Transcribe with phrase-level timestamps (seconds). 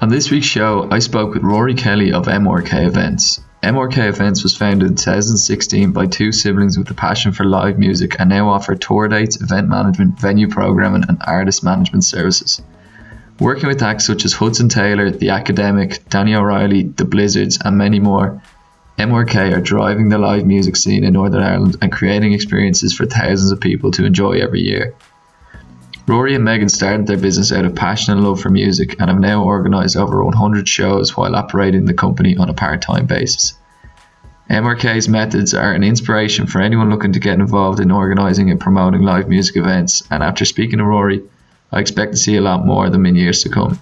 [0.00, 3.42] On this week's show, I spoke with Rory Kelly of MRK Events.
[3.62, 8.16] MRK Events was founded in 2016 by two siblings with a passion for live music
[8.18, 12.62] and now offer tour dates, event management, venue programming, and artist management services.
[13.38, 18.00] Working with acts such as Hudson Taylor, The Academic, Danny O'Reilly, The Blizzards, and many
[18.00, 18.40] more,
[18.96, 23.50] MRK are driving the live music scene in Northern Ireland and creating experiences for thousands
[23.50, 24.94] of people to enjoy every year.
[26.10, 29.20] Rory and Megan started their business out of passion and love for music and have
[29.20, 33.54] now organised over 100 shows while operating the company on a part time basis.
[34.50, 39.02] MRK's methods are an inspiration for anyone looking to get involved in organising and promoting
[39.02, 41.22] live music events, and after speaking to Rory,
[41.70, 43.80] I expect to see a lot more of them in years to come.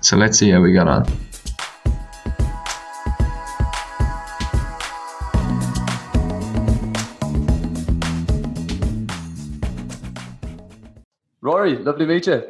[0.00, 1.29] So let's see how we got on.
[11.60, 12.42] Rory, lovely to meet you.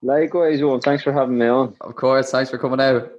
[0.00, 0.80] Likewise, Owen.
[0.80, 1.76] Thanks for having me on.
[1.82, 3.12] Of course, thanks for coming out.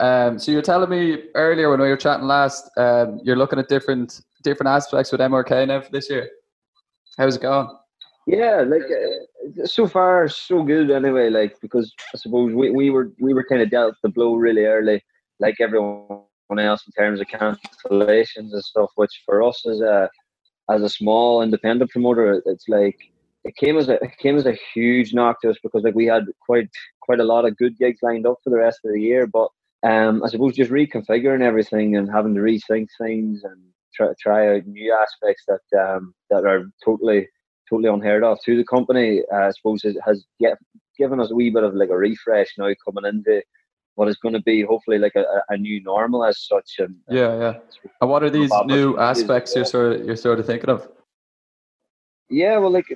[0.00, 3.58] Um, so you were telling me earlier when we were chatting last, um, you're looking
[3.58, 6.30] at different different aspects with MRK now for this year.
[7.18, 7.68] How's it going?
[8.26, 11.28] Yeah, like uh, so far so good anyway.
[11.28, 14.64] Like because I suppose we, we were we were kind of dealt the blow really
[14.64, 15.04] early,
[15.40, 16.24] like everyone
[16.58, 18.90] else in terms of cancellations and stuff.
[18.94, 20.08] Which for us as a
[20.70, 22.98] as a small independent promoter, it's like
[23.44, 26.06] it came as a it came as a huge knock to us because like we
[26.06, 29.00] had quite quite a lot of good gigs lined up for the rest of the
[29.00, 29.48] year, but
[29.86, 33.60] um, I suppose just reconfiguring everything and having to rethink things and
[33.94, 37.28] try try out new aspects that um, that are totally
[37.68, 39.22] totally unheard of to the company.
[39.32, 40.58] Uh, I suppose has get,
[40.98, 43.42] given us a wee bit of like a refresh now coming into
[43.96, 46.76] what is going to be hopefully like a, a new normal as such.
[46.78, 47.54] And yeah, yeah.
[48.00, 50.88] And what are these new aspects you're sort of you're sort of thinking of?
[52.30, 52.86] Yeah, well, like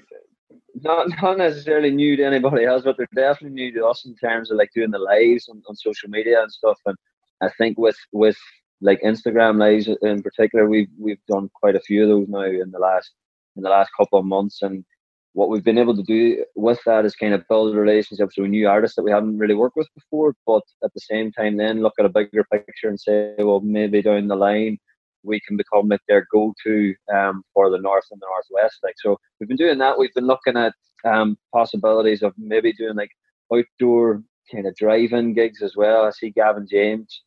[0.82, 4.50] not not necessarily new to anybody else, but they're definitely new to us in terms
[4.50, 6.78] of like doing the lives on, on social media and stuff.
[6.86, 6.96] And
[7.42, 8.36] I think with with
[8.80, 12.70] like Instagram lives in particular, we've we've done quite a few of those now in
[12.70, 13.10] the last
[13.56, 14.62] in the last couple of months.
[14.62, 14.84] And
[15.32, 18.68] what we've been able to do with that is kind of build relationships with new
[18.68, 21.94] artists that we haven't really worked with before, but at the same time then look
[21.98, 24.78] at a bigger picture and say, well, maybe down the line
[25.22, 28.78] we can become like their go-to um, for the north and the northwest.
[28.82, 29.98] Like so, we've been doing that.
[29.98, 30.72] We've been looking at
[31.04, 33.10] um, possibilities of maybe doing like
[33.52, 36.04] outdoor kind of drive-in gigs as well.
[36.04, 37.22] I see Gavin James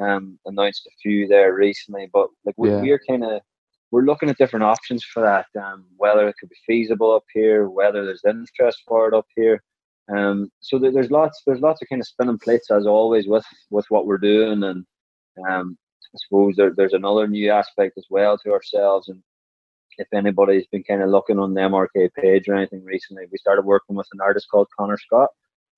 [0.00, 2.80] um, announced a few there recently, but like we, yeah.
[2.80, 3.40] we're kind of
[3.90, 5.46] we're looking at different options for that.
[5.60, 9.62] Um, whether it could be feasible up here, whether there's interest for it up here.
[10.14, 13.86] Um, so there's lots there's lots of kind of spinning plates as always with with
[13.88, 14.84] what we're doing and
[15.48, 15.76] um,
[16.16, 19.08] I suppose there, there's another new aspect as well to ourselves.
[19.08, 19.22] And
[19.98, 23.64] if anybody's been kind of looking on the MRK page or anything recently, we started
[23.64, 25.28] working with an artist called Connor Scott.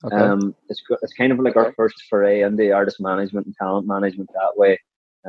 [0.04, 0.16] Okay.
[0.16, 4.30] Um, it's it's kind of like our first foray into artist management and talent management
[4.32, 4.78] that way.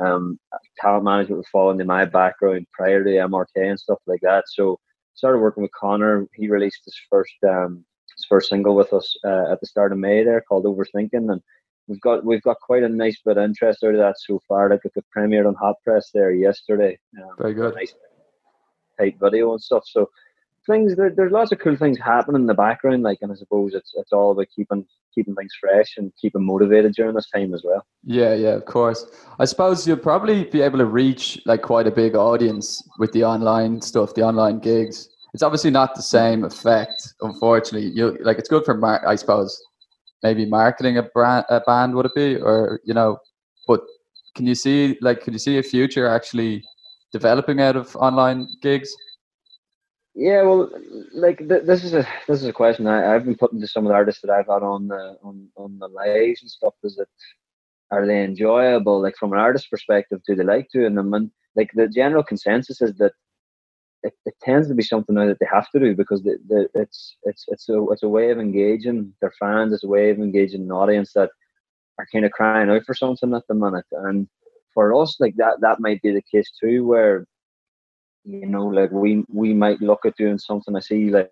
[0.00, 0.38] Um,
[0.80, 4.44] talent management was falling into my background prior to MRK and stuff like that.
[4.46, 4.78] So
[5.14, 6.28] started working with Connor.
[6.34, 7.84] He released his first um,
[8.16, 11.42] his first single with us uh, at the start of May there called Overthinking, and
[11.90, 14.70] we've got we've got quite a nice bit of interest out of that so far.
[14.70, 16.98] Like it premiered on Hot Press there yesterday.
[17.20, 17.74] Um, Very good.
[17.74, 17.94] Nice
[18.98, 19.82] type video and stuff.
[19.86, 20.08] So
[20.66, 23.02] things there, there's lots of cool things happening in the background.
[23.02, 26.94] Like, and I suppose it's it's all about keeping keeping things fresh and keeping motivated
[26.94, 27.84] during this time as well.
[28.04, 29.04] Yeah, yeah, of course.
[29.40, 33.24] I suppose you'll probably be able to reach like quite a big audience with the
[33.24, 35.08] online stuff, the online gigs.
[35.34, 37.90] It's obviously not the same effect, unfortunately.
[37.90, 39.60] You like it's good for mar- I suppose
[40.22, 42.36] maybe marketing a brand a band would it be?
[42.36, 43.18] Or you know
[43.66, 43.80] but
[44.34, 46.62] can you see like can you see a future actually
[47.12, 48.94] developing out of online gigs?
[50.14, 50.70] Yeah well
[51.12, 53.86] like th- this is a this is a question I, i've been putting to some
[53.86, 56.74] of the artists that i've had on the on, on the lives and stuff.
[56.82, 57.08] Is it
[57.92, 59.00] are they enjoyable?
[59.00, 61.14] Like from an artist perspective do they like doing them?
[61.14, 63.12] And like the general consensus is that
[64.02, 66.68] it, it tends to be something now that they have to do because the, the,
[66.74, 69.72] it's it's it's a it's a way of engaging their fans.
[69.72, 71.30] It's a way of engaging an audience that
[71.98, 73.84] are kind of crying out for something at the minute.
[73.92, 74.28] And
[74.72, 77.26] for us, like that that might be the case too, where
[78.24, 80.74] you know, like we we might look at doing something.
[80.76, 81.30] I see like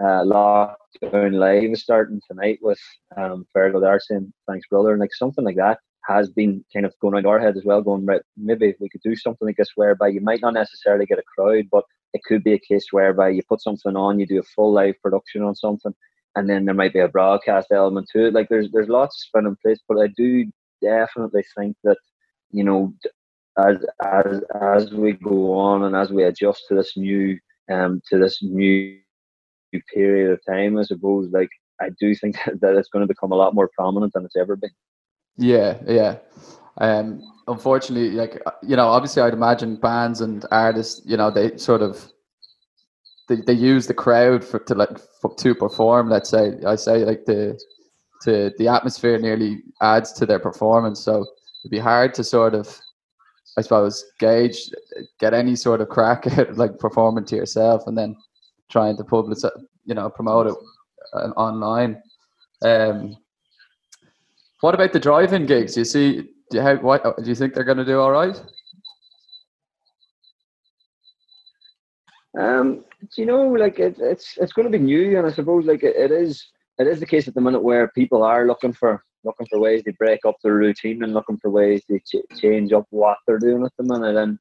[0.00, 2.80] uh, Lockdown Live starting tonight with
[3.16, 4.18] um, Fergal Darcy
[4.48, 7.56] Thanks Brother, and like something like that has been kind of going around our head
[7.56, 10.40] as well, going, right, maybe if we could do something like this whereby you might
[10.40, 13.96] not necessarily get a crowd, but it could be a case whereby you put something
[13.96, 15.94] on, you do a full live production on something,
[16.36, 18.34] and then there might be a broadcast element to it.
[18.34, 20.50] Like there's there's lots of spin in place, but I do
[20.82, 21.98] definitely think that,
[22.50, 22.92] you know,
[23.58, 27.38] as as as we go on and as we adjust to this new
[27.70, 28.98] um to this new
[29.92, 33.36] period of time, I suppose, like I do think that it's going to become a
[33.36, 34.70] lot more prominent than it's ever been.
[35.36, 36.18] Yeah, yeah.
[36.78, 41.56] Um, unfortunately, like uh, you know, obviously, I'd imagine bands and artists, you know, they
[41.56, 42.06] sort of
[43.28, 46.08] they, they use the crowd for to like for, to perform.
[46.08, 47.58] Let's say I say like the
[48.22, 51.00] to the atmosphere nearly adds to their performance.
[51.00, 51.26] So
[51.62, 52.78] it'd be hard to sort of,
[53.58, 54.70] I suppose, gauge
[55.18, 58.16] get any sort of crack at like performing to yourself and then
[58.70, 59.38] trying to publish,
[59.84, 60.54] you know, promote it
[61.12, 62.02] uh, online.
[62.62, 63.16] Um,
[64.64, 65.76] what about the drive-in gigs?
[65.76, 67.02] You see, do you have what?
[67.22, 68.42] Do you think they're going to do all right?
[72.40, 72.82] Um,
[73.18, 75.94] you know, like it, it's it's going to be new, and I suppose like it,
[75.96, 76.46] it is
[76.78, 79.82] it is the case at the minute where people are looking for looking for ways
[79.82, 83.38] to break up their routine and looking for ways to ch- change up what they're
[83.38, 84.16] doing at the minute.
[84.16, 84.38] And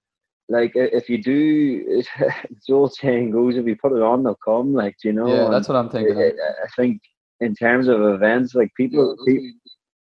[0.47, 2.01] like if you do,
[2.67, 4.73] the old saying goes, if you put it on, they'll come.
[4.73, 6.17] Like you know, yeah, that's what I'm thinking.
[6.17, 7.01] I, I think
[7.41, 9.51] in terms of events, like people, people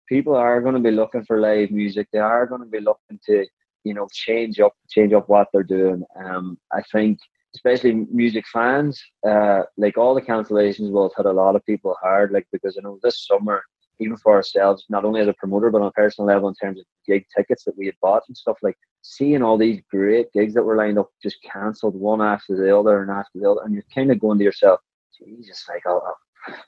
[0.09, 2.09] people are going to be looking for live music.
[2.13, 3.47] They are going to be looking to,
[3.85, 6.05] you know, change up, change up what they're doing.
[6.17, 7.19] Um, I think,
[7.55, 11.97] especially music fans, uh, like all the cancellations will have hit a lot of people
[12.01, 12.33] hard.
[12.33, 13.63] Like because I know this summer,
[13.99, 16.79] even for ourselves, not only as a promoter but on a personal level in terms
[16.79, 20.53] of gig tickets that we had bought and stuff, like seeing all these great gigs
[20.55, 23.73] that were lined up just cancelled one after the other and after the other, and
[23.73, 24.81] you're kind of going to yourself,
[25.17, 26.03] Jesus, like, oh,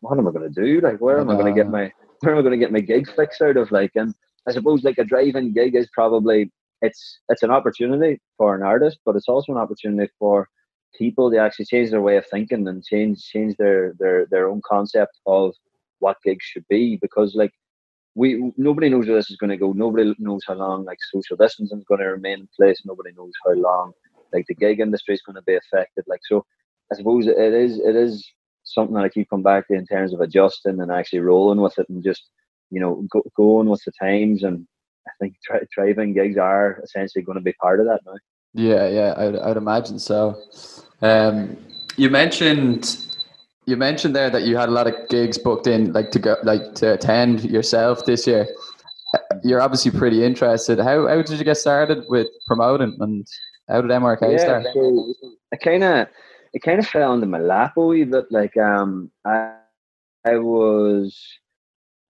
[0.00, 0.80] what am I going to do?
[0.80, 2.80] Like, where am I going to get my where am I going to get my
[2.80, 3.70] gig fixed out of?
[3.70, 4.14] Like, and
[4.46, 6.50] I suppose like a drive-in gig is probably
[6.80, 10.48] it's it's an opportunity for an artist, but it's also an opportunity for
[10.96, 14.60] people to actually change their way of thinking and change change their their their own
[14.66, 15.54] concept of
[15.98, 16.98] what gigs should be.
[17.00, 17.52] Because like
[18.14, 19.72] we nobody knows where this is going to go.
[19.72, 22.82] Nobody knows how long like social distancing is going to remain in place.
[22.84, 23.92] Nobody knows how long
[24.32, 26.04] like the gig industry is going to be affected.
[26.06, 26.44] Like so,
[26.92, 28.28] I suppose it is it is
[28.74, 31.78] something that I keep coming back to in terms of adjusting and actually rolling with
[31.78, 32.24] it and just
[32.70, 34.42] you know go, going with the times.
[34.42, 34.66] And
[35.06, 38.16] I think tri- drive-in gigs are essentially going to be part of that now.
[38.54, 40.40] Yeah, yeah, I'd, I'd imagine so.
[41.02, 41.56] Um,
[41.96, 42.98] you mentioned
[43.66, 46.36] you mentioned there that you had a lot of gigs booked in, like to go,
[46.42, 48.48] like to attend yourself this year.
[49.44, 50.78] You're obviously pretty interested.
[50.78, 53.26] How how did you get started with promoting, and
[53.68, 54.66] how did MRK yeah, start?
[54.72, 55.14] So
[55.52, 56.08] I kind of
[56.52, 58.26] it kind of fell into my lap a wee bit.
[58.30, 59.54] Like um, I
[60.24, 61.18] I was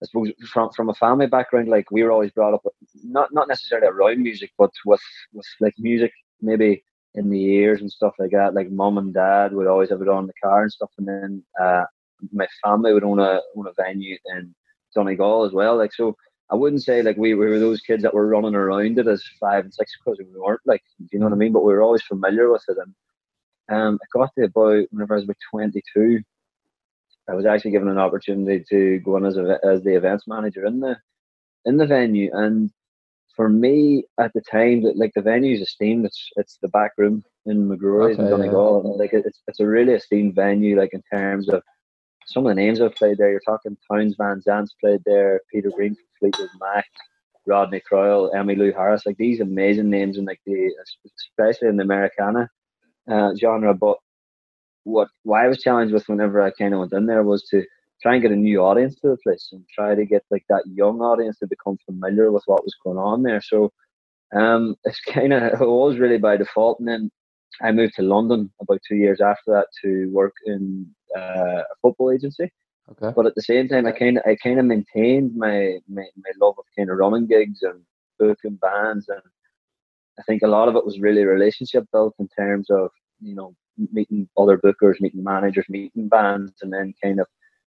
[0.03, 2.75] I suppose from from a family background, like we were always brought up with,
[3.05, 5.03] not not necessarily around music, but with
[5.33, 6.83] with like music maybe
[7.15, 8.55] in the ears and stuff like that.
[8.55, 11.43] Like mom and dad would always have it on the car and stuff, and then
[11.61, 11.85] uh,
[12.33, 14.55] my family would own a own a venue in
[14.95, 15.77] Donegal as well.
[15.77, 16.17] Like so,
[16.51, 19.25] I wouldn't say like we, we were those kids that were running around it as
[19.41, 20.61] five and six because we weren't.
[20.65, 21.53] Like, you know what I mean?
[21.53, 22.95] But we were always familiar with it, and
[23.69, 26.23] um, I got to about whenever I was about 22.
[27.29, 30.65] I was actually given an opportunity to go on as a, as the events manager
[30.65, 30.97] in the
[31.67, 32.71] in the venue, and
[33.37, 36.07] for me at the time, that like the venue is esteemed.
[36.07, 38.83] It's it's the back room in McGrory's okay, in Donegal.
[38.85, 39.03] Yeah.
[39.03, 40.79] Like it's it's a really esteemed venue.
[40.79, 41.63] Like in terms of
[42.27, 43.31] some of the names I've played there.
[43.31, 46.87] You're talking Townes Van Zandt's played there, Peter Green from Fleetwood Mac,
[47.47, 49.07] Rodney Crowell, Emmylou Harris.
[49.07, 50.73] Like these amazing names in like the
[51.17, 52.51] especially in the Americana
[53.11, 53.75] uh, genre.
[53.75, 53.99] But
[54.85, 57.65] what why I was challenged with whenever I kind of went in there was to
[58.03, 60.63] try and get a new audience to the place and try to get like that
[60.67, 63.41] young audience to become familiar with what was going on there.
[63.41, 63.73] So
[64.35, 67.11] um, it's kind of it was really by default, and then
[67.63, 70.87] I moved to London about two years after that to work in
[71.17, 72.51] uh, a football agency.
[72.91, 73.13] Okay.
[73.15, 76.31] But at the same time, I kind of I kind of maintained my, my my
[76.41, 77.81] love of kind of running gigs and
[78.19, 79.21] booking bands and
[80.19, 83.55] I think a lot of it was really relationship built in terms of you know
[83.93, 87.27] meeting other bookers, meeting managers, meeting bands, and then kind of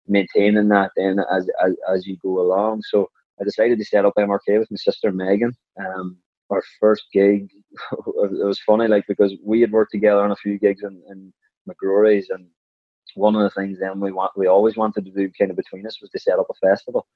[0.08, 2.84] maintaining that then as as, as you go along.
[2.84, 3.10] So
[3.40, 5.54] I decided to set up MRK with my sister Megan.
[5.80, 6.18] Um,
[6.52, 7.50] our first gig,
[7.92, 11.34] it was funny, like because we had worked together on a few gigs in, in
[11.68, 12.48] McGrory's, and
[13.16, 15.88] one of the things then we want we always wanted to do kind of between
[15.88, 17.08] us was to set up a festival.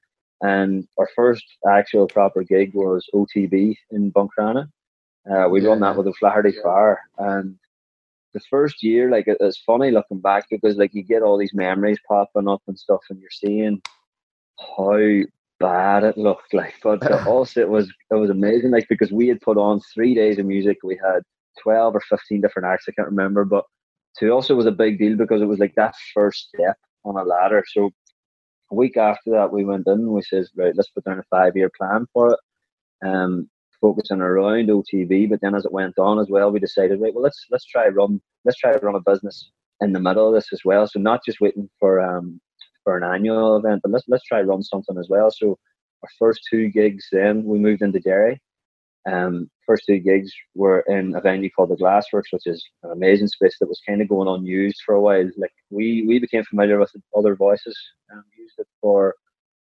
[0.42, 4.70] And our first actual proper gig was OTB in Buncrana,
[5.28, 6.62] uh, we yeah, run that with a Flaherty yeah.
[6.62, 7.56] Fire, and
[8.32, 11.98] the first year, like it's funny looking back because like you get all these memories
[12.06, 13.82] popping up and stuff, and you're seeing
[14.76, 15.22] how
[15.58, 16.74] bad it looked like.
[16.82, 20.38] But also, it was it was amazing, like because we had put on three days
[20.38, 20.78] of music.
[20.82, 21.22] We had
[21.62, 22.86] twelve or fifteen different acts.
[22.88, 23.64] I can't remember, but
[24.18, 27.16] to us it was a big deal because it was like that first step on
[27.16, 27.64] a ladder.
[27.66, 27.90] So
[28.70, 29.92] a week after that, we went in.
[29.94, 32.38] and We says, right, let's put down a five year plan for it.
[33.06, 33.48] Um,
[33.80, 35.28] focusing around OTB.
[35.30, 37.88] But then as it went on as well, we decided, right, well, let's let's try
[37.88, 40.86] run let's try run a business in the middle of this as well.
[40.86, 42.40] So not just waiting for um
[42.84, 45.30] for an annual event, but let's let's try run something as well.
[45.30, 45.58] So
[46.02, 48.40] our first two gigs, then we moved into Derry.
[49.10, 53.28] Um, first two gigs were in a venue called the Glassworks, which is an amazing
[53.28, 55.28] space that was kind of going unused for a while.
[55.36, 57.78] Like we we became familiar with other voices
[58.10, 59.14] and used it for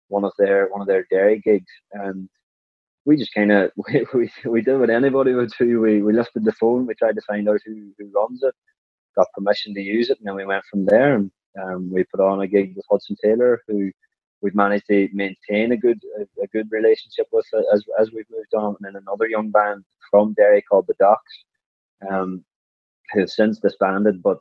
[0.09, 2.29] one of their one of their Derry gigs, and
[3.04, 5.80] we just kind of we, we, we did what anybody would do.
[5.80, 8.54] We we lifted the phone, we tried to find out who who runs it,
[9.16, 11.16] got permission to use it, and then we went from there.
[11.16, 11.30] And
[11.62, 13.90] um, we put on a gig with Hudson Taylor, who
[14.42, 18.54] we've managed to maintain a good a, a, good relationship with as as we've moved
[18.54, 18.76] on.
[18.80, 21.45] And then another young band from Derry called the Docks,
[22.11, 22.45] um,
[23.12, 24.23] who have since disbanded.
[24.23, 24.38] But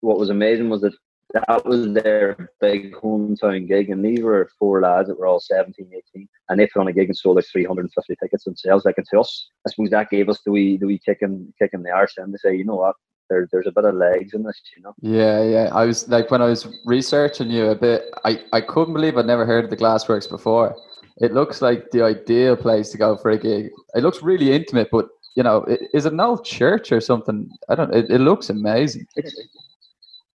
[0.00, 0.94] what was amazing was that
[1.34, 5.90] that was their big hometown gig, and these were four lads that were all 17,
[6.14, 8.84] 18, and they put on a gig and sold like 350 tickets themselves.
[8.84, 11.52] Like, and to us, I suppose that gave us the wee, the wee kick in,
[11.58, 12.94] kick in the arse, and to say, you know what,
[13.28, 14.94] there, there's a bit of legs in this, you know.
[15.00, 15.70] Yeah, yeah.
[15.74, 19.26] I was like when I was researching you a bit, I, I couldn't believe I'd
[19.26, 20.76] never heard of the Glassworks before.
[21.16, 23.70] It looks like the ideal place to go for a gig.
[23.94, 27.50] It looks really intimate, but you know, is it an old church or something?
[27.68, 27.92] I don't.
[27.92, 29.06] It, it looks amazing.
[29.16, 29.34] It's,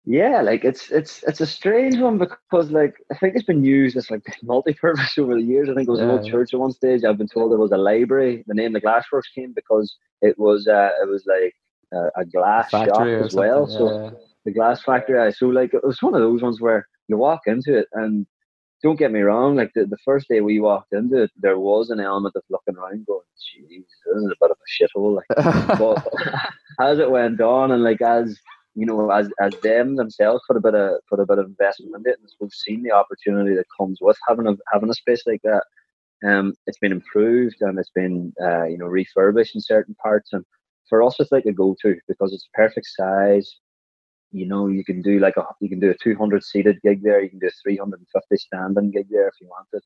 [0.07, 3.97] yeah, like it's it's it's a strange one because like I think it's been used
[3.97, 5.69] as like multi-purpose over the years.
[5.69, 6.07] I think it was yeah.
[6.07, 7.03] an old church at one stage.
[7.03, 8.45] I've been told it was a library.
[8.47, 11.55] The name the Glassworks came because it was uh, it was like
[11.93, 13.67] a, a glass shop as well.
[13.69, 13.77] Yeah.
[13.77, 15.33] So the glass factory.
[15.33, 18.27] So like it was one of those ones where you walk into it and
[18.83, 21.91] don't get me wrong, like the, the first day we walked into it, there was
[21.91, 25.79] an element of looking around going, "Jeez, this is a bit of a shithole." Like,
[25.79, 26.07] but
[26.81, 28.39] as it went on, and like as
[28.77, 31.95] you know, as as them themselves put a bit of put a bit of investment
[31.97, 35.23] in it, and we've seen the opportunity that comes with having a having a space
[35.27, 35.65] like that.
[36.27, 40.45] Um, it's been improved and it's been uh, you know refurbished in certain parts, and
[40.91, 43.57] for us it's like a go-to because it's perfect size.
[44.31, 47.23] You know, you can do like a you can do a 200 seated gig there,
[47.23, 49.83] you can do a 350 standing gig there if you wanted.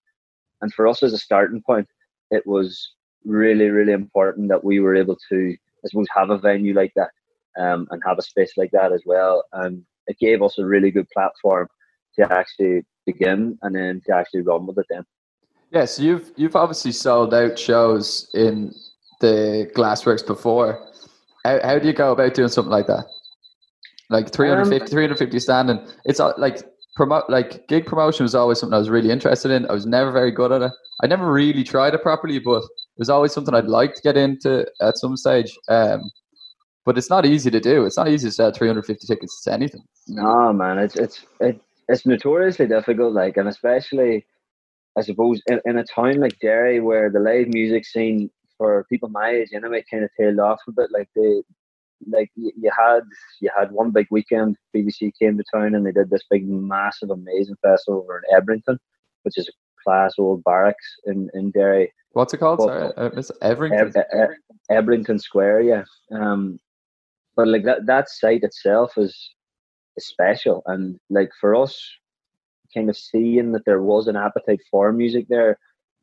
[0.63, 1.87] And for us as a starting point,
[2.33, 2.95] it was
[3.25, 7.11] really really important that we were able to, I suppose, have a venue like that
[7.59, 9.45] um, and have a space like that as well.
[9.53, 11.69] And it gave us a really good platform
[12.19, 15.05] to actually begin and then to actually run with it then.
[15.71, 18.75] Yeah, so you've you've obviously sold out shows in
[19.21, 20.89] the Glassworks before.
[21.45, 23.07] How, how do you go about doing something like that?
[24.09, 25.87] Like 350, um, 350 standing.
[26.05, 26.63] It's like
[26.97, 29.67] promote like gig promotion was always something I was really interested in.
[29.71, 30.73] I was never very good at it.
[31.03, 34.17] I never really tried it properly, but it was always something I'd like to get
[34.17, 35.57] into at some stage.
[35.69, 36.11] Um,
[36.91, 37.85] but it's not easy to do.
[37.85, 39.85] It's not easy to sell 350 tickets to anything.
[40.09, 43.13] No, man, it's it's it, it's notoriously difficult.
[43.13, 44.27] Like, and especially,
[44.99, 48.29] I suppose, in, in a town like Derry, where the live music scene
[48.59, 50.91] for people my age anyway kind of tailed off a bit.
[50.91, 51.43] Like they,
[52.11, 53.03] like you had
[53.41, 54.57] you had one big weekend.
[54.75, 58.79] BBC came to town and they did this big, massive, amazing festival over in Ebrington,
[59.23, 59.53] which is a
[59.85, 61.93] class old barracks in in Derry.
[62.15, 62.59] What's it called?
[62.59, 63.95] But, Sorry, uh, it's Ebrington.
[64.73, 65.85] Ebrington Square, yeah.
[66.11, 66.59] Um,
[67.37, 69.35] but like that that site itself is
[69.97, 71.81] is special and like for us
[72.75, 75.59] kind of seeing that there was an appetite for music there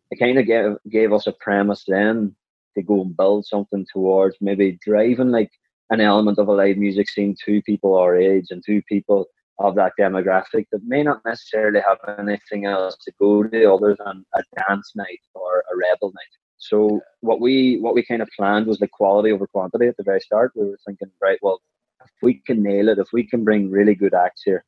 [0.10, 2.36] it kind of gave, gave us a premise then
[2.76, 5.52] to go and build something towards maybe driving like
[5.90, 9.26] an element of a live music scene to people our age and to people
[9.60, 14.24] of that demographic that may not necessarily have anything else to go to other than
[14.36, 16.47] a dance night or a rebel night.
[16.58, 20.04] So what we what we kind of planned was the quality over quantity at the
[20.04, 20.52] very start.
[20.56, 21.62] We were thinking, right, well,
[22.04, 24.64] if we can nail it, if we can bring really good acts here,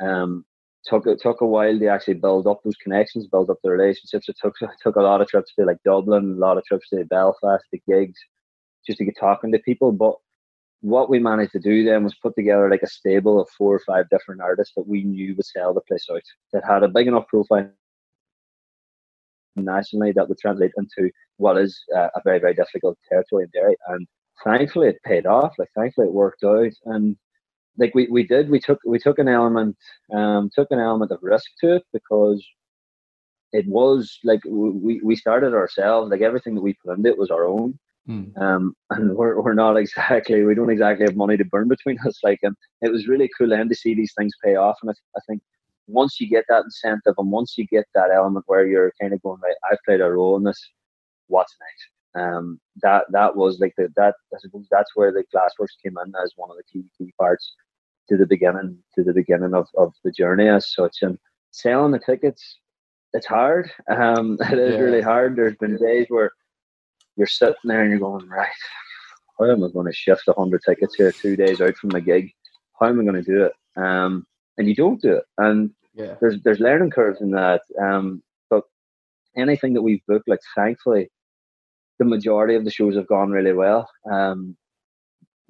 [0.00, 0.44] um,
[0.84, 4.28] took it took a while to actually build up those connections, build up the relationships.
[4.28, 6.88] It took it took a lot of trips to like Dublin, a lot of trips
[6.90, 8.18] to Belfast, the gigs,
[8.86, 9.92] just to get talking to people.
[9.92, 10.14] But
[10.80, 13.80] what we managed to do then was put together like a stable of four or
[13.80, 17.08] five different artists that we knew would sell the place out, that had a big
[17.08, 17.70] enough profile
[19.64, 23.76] nationally that would translate into what is uh, a very very difficult territory in Derry.
[23.88, 24.06] And
[24.44, 25.54] thankfully, it paid off.
[25.58, 26.72] Like thankfully, it worked out.
[26.86, 27.16] And
[27.78, 29.76] like we, we did, we took we took an element
[30.14, 32.44] um, took an element of risk to it because
[33.52, 36.10] it was like we, we started ourselves.
[36.10, 37.78] Like everything that we put into it was our own.
[38.08, 38.36] Mm.
[38.40, 42.18] Um, and we're, we're not exactly we don't exactly have money to burn between us
[42.22, 44.94] like and it was really cool then to see these things pay off and I,
[45.14, 45.42] I think
[45.88, 49.22] once you get that incentive and once you get that element where you're kind of
[49.22, 50.62] going right, I've played a role in this.
[51.26, 52.24] What's next?
[52.24, 54.14] Um, that that was like the, that.
[54.34, 57.54] I suppose that's where the Glassworks came in as one of the key key parts
[58.08, 60.98] to the beginning to the beginning of, of the journey as such.
[61.02, 61.18] And
[61.50, 62.58] selling the tickets,
[63.12, 63.70] it's hard.
[63.90, 64.80] Um, it is yeah.
[64.80, 65.36] really hard.
[65.36, 66.30] There's been days where
[67.16, 68.48] you're sitting there and you're going right.
[69.38, 72.00] How am I going to shift a hundred tickets here two days out from my
[72.00, 72.32] gig?
[72.80, 73.52] How am I going to do it?
[73.76, 74.26] Um,
[74.56, 75.24] and you don't do it.
[75.38, 77.62] And yeah, there's there's learning curves in that.
[77.80, 78.62] Um, but
[79.36, 81.10] anything that we've booked, like thankfully,
[81.98, 83.88] the majority of the shows have gone really well.
[84.10, 84.56] Um,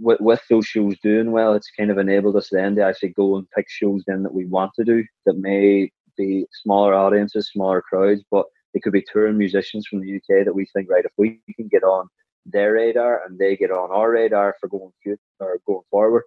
[0.01, 3.37] with, with those shows doing well, it's kind of enabled us then to actually go
[3.37, 7.83] and pick shows then that we want to do that may be smaller audiences, smaller
[7.83, 11.13] crowds, but it could be touring musicians from the UK that we think, right, if
[11.19, 12.09] we can get on
[12.47, 16.23] their radar and they get on our radar for going future or going forward,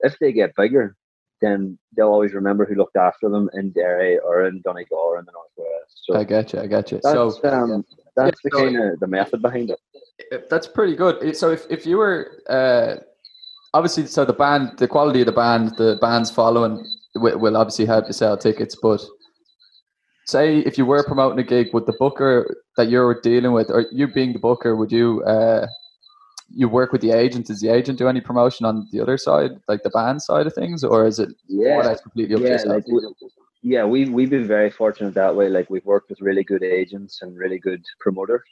[0.00, 0.96] if they get bigger,
[1.40, 5.24] then they'll always remember who looked after them in Derry or in Donegal or in
[5.24, 6.02] the Northwest.
[6.04, 6.60] So I get you.
[6.60, 7.00] I get you.
[7.02, 7.84] that's, So um,
[8.16, 9.78] that's Yeah, the so- kind of the method behind it.
[10.50, 11.34] That's pretty good.
[11.36, 12.96] So if, if you were uh,
[13.72, 17.86] obviously so the band, the quality of the band, the band's following will, will obviously
[17.86, 18.76] help you sell tickets.
[18.80, 19.02] But
[20.26, 23.86] say if you were promoting a gig, would the booker that you're dealing with, or
[23.90, 25.66] you being the booker, would you uh,
[26.54, 27.46] you work with the agent?
[27.46, 30.54] Does the agent do any promotion on the other side, like the band side of
[30.54, 32.76] things, or is it more or Yeah, less completely up to yeah, yourself?
[32.76, 33.00] like we,
[33.62, 35.48] yeah, we we've been very fortunate that way.
[35.48, 38.42] Like we've worked with really good agents and really good promoters.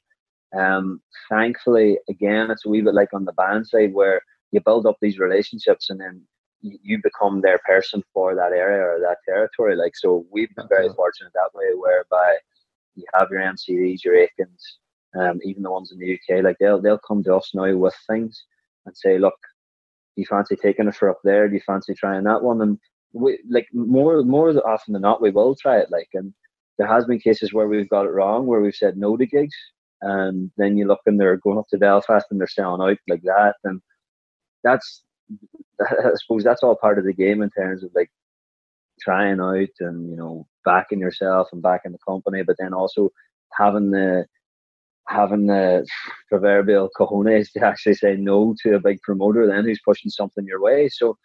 [0.56, 4.20] Um, thankfully, again, it's a wee bit like on the band side where
[4.52, 6.22] you build up these relationships and then
[6.60, 9.76] you, you become their person for that area or that territory.
[9.76, 12.36] Like so, we've been very fortunate that way, whereby
[12.94, 14.78] you have your MCDs, your Aikens,
[15.16, 16.42] um, even the ones in the UK.
[16.42, 18.44] Like they'll they'll come to us now with things
[18.86, 19.36] and say, look,
[20.16, 21.48] do you fancy taking it for up there?
[21.48, 22.60] Do you fancy trying that one?
[22.62, 22.78] And
[23.12, 26.32] we like more more often than not we will try it like and
[26.76, 29.56] there has been cases where we've got it wrong where we've said no to gigs
[30.02, 33.22] and then you look and they're going up to Belfast and they're selling out like
[33.22, 33.80] that and
[34.62, 35.02] that's
[35.80, 38.10] I suppose that's all part of the game in terms of like
[39.00, 43.10] trying out and you know backing yourself and backing the company but then also
[43.52, 44.26] having the
[45.08, 45.86] having the
[46.28, 50.60] proverbial cojones to actually say no to a big promoter then who's pushing something your
[50.60, 51.16] way so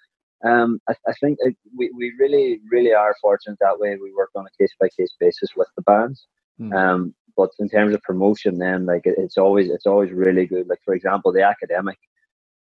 [0.44, 3.96] um, I, I think it, we, we really, really are fortunate that way.
[3.96, 6.28] We work on a case by case basis with the bands.
[6.58, 6.74] Hmm.
[6.74, 10.68] Um, but in terms of promotion, then like it, it's always it's always really good.
[10.68, 11.98] Like for example, the academic,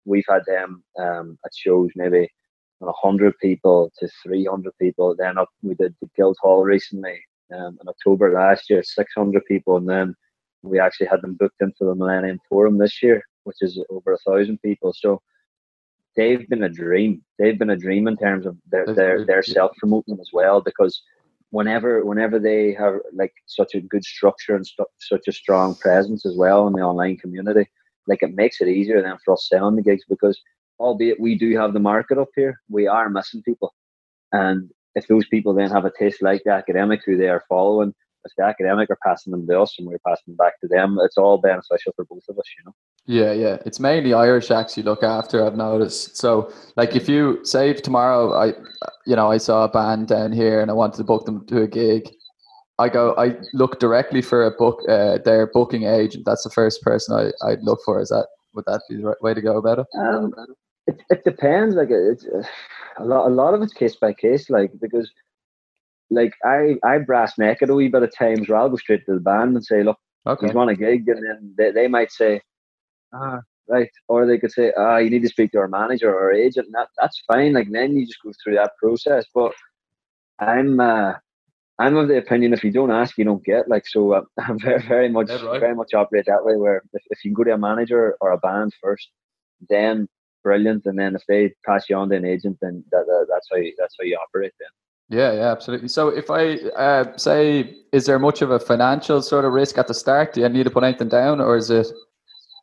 [0.05, 2.29] we've had them um, at shows maybe
[2.83, 5.17] a hundred people to three hundred people.
[5.19, 7.21] Then up we did the Guildhall recently
[7.53, 10.15] um, in October last year, six hundred people, and then
[10.63, 14.13] we actually had them booked in for the Millennium Forum this year, which is over
[14.13, 14.93] a thousand people.
[14.97, 15.21] So
[16.17, 17.23] they've been a dream.
[17.39, 21.03] They've been a dream in terms of their their, their self promoting as well because
[21.51, 26.25] whenever whenever they have like such a good structure and stu- such a strong presence
[26.27, 27.69] as well in the online community,
[28.07, 30.41] like it makes it easier then for us selling the gigs because
[30.79, 33.75] albeit we do have the market up here, we are missing people.
[34.33, 37.95] And if those people then have a taste like the academic who they are following,
[38.25, 40.99] if the academic are passing them to us and we're passing them back to them,
[41.03, 42.75] it's all beneficial for both of us, you know.
[43.07, 43.57] Yeah, yeah.
[43.67, 45.45] It's mainly Irish acts you look after.
[45.45, 46.17] I've noticed.
[46.17, 48.49] So, like, if you say tomorrow, I,
[49.07, 51.63] you know, I saw a band down here and I wanted to book them to
[51.63, 52.11] a gig,
[52.81, 56.25] I go, I look directly for a book, uh, their booking agent.
[56.25, 58.01] That's the first person I I'd look for.
[58.01, 59.87] Is that would that be the right way to go about it?
[59.99, 60.33] Um,
[60.87, 61.75] it, it depends.
[61.77, 62.43] Like it's uh,
[62.97, 63.27] a lot.
[63.27, 64.49] A lot of it's case by case.
[64.49, 65.11] Like because,
[66.11, 68.49] like I I brass naked a wee bit of times.
[68.49, 70.47] Where I'll go straight to the band and say, look, Okay.
[70.47, 72.43] he's a gig, and then they, they might say,
[73.15, 76.25] ah, right, or they could say, ah, you need to speak to our manager or
[76.25, 76.67] our agent.
[76.67, 77.55] And that that's fine.
[77.55, 79.25] Like then you just go through that process.
[79.35, 79.53] But
[80.39, 81.15] I'm uh,
[81.79, 83.69] I'm of the opinion if you don't ask, you don't get.
[83.69, 85.61] Like so, uh, I'm very very much right.
[85.61, 86.57] very much operate that way.
[86.57, 89.09] Where if, if you can go to a manager or a band first,
[89.71, 90.07] then
[90.45, 93.49] brilliant, and then if they pass you on to an agent, then that, that that's
[93.51, 94.53] how you, that's how you operate.
[94.61, 94.69] Then.
[95.11, 95.89] Yeah, yeah, absolutely.
[95.89, 99.89] So, if I uh, say, is there much of a financial sort of risk at
[99.89, 100.33] the start?
[100.33, 101.89] Do you need to put anything down, or is it?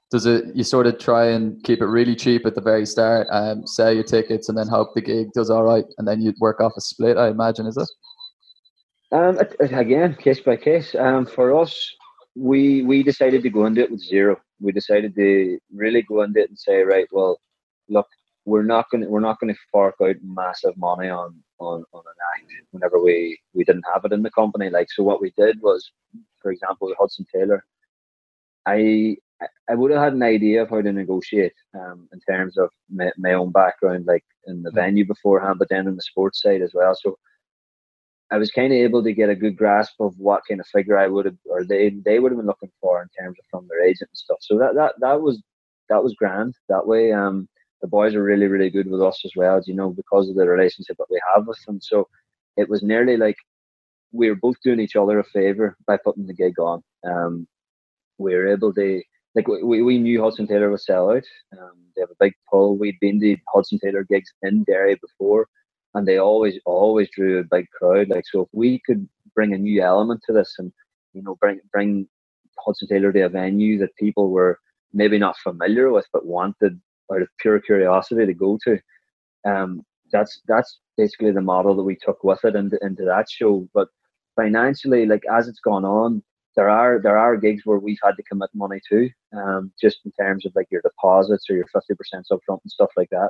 [0.09, 3.27] Does it you sort of try and keep it really cheap at the very start,
[3.31, 6.39] um, sell your tickets, and then hope the gig does all right, and then you'd
[6.39, 7.17] work off a split?
[7.17, 7.89] I imagine, is it?
[9.11, 10.95] Um, again, case by case.
[10.95, 11.77] Um, for us,
[12.33, 14.39] we we decided to go into it with zero.
[14.61, 17.41] We decided to really go into it and say, right, well,
[17.89, 18.07] look,
[18.45, 22.51] we're not to we're not to fork out massive money on on on an act
[22.71, 24.69] whenever we we didn't have it in the company.
[24.69, 25.91] Like, so what we did was,
[26.41, 27.63] for example, with Hudson Taylor,
[28.65, 29.17] I
[29.69, 33.11] I- would have had an idea of how to negotiate um, in terms of my,
[33.17, 34.75] my own background, like in the Mm.
[34.75, 36.95] venue beforehand, but then in the sports side as well.
[36.95, 37.17] So
[38.31, 40.97] I was kind of able to get a good grasp of what kind of figure
[40.97, 43.67] I would have, or they they would have been looking for in terms of from
[43.67, 44.39] their agent and stuff.
[44.41, 45.41] So that that that was
[45.89, 46.53] that was grand.
[46.69, 47.47] That way, um,
[47.81, 49.61] the boys are really really good with us as well.
[49.65, 51.79] You know, because of the relationship that we have with them.
[51.81, 52.07] So
[52.57, 53.37] it was nearly like
[54.11, 56.83] we were both doing each other a favor by putting the gig on.
[57.05, 57.47] Um,
[58.17, 59.01] we were able to.
[59.35, 61.23] Like we, we knew Hudson Taylor was sell out.
[61.53, 62.75] Um, they have a big pull.
[62.75, 65.47] We'd been to Hudson Taylor gigs in Derry before,
[65.93, 68.09] and they always always drew a big crowd.
[68.09, 70.71] Like so, if we could bring a new element to this, and
[71.13, 72.07] you know, bring bring
[72.57, 74.59] Hudson Taylor to a venue that people were
[74.93, 76.81] maybe not familiar with, but wanted
[77.13, 78.79] out of pure curiosity to go to.
[79.45, 83.67] Um, that's that's basically the model that we took with it into, into that show.
[83.73, 83.89] But
[84.35, 86.23] financially, like as it's gone on,
[86.55, 90.11] there are there are gigs where we've had to commit money to, um, just in
[90.13, 93.29] terms of like your deposits or your fifty percent upfront and stuff like that.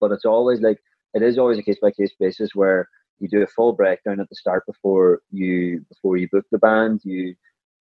[0.00, 0.78] But it's always like
[1.14, 4.28] it is always a case by case basis where you do a full breakdown at
[4.28, 7.00] the start before you before you book the band.
[7.04, 7.34] You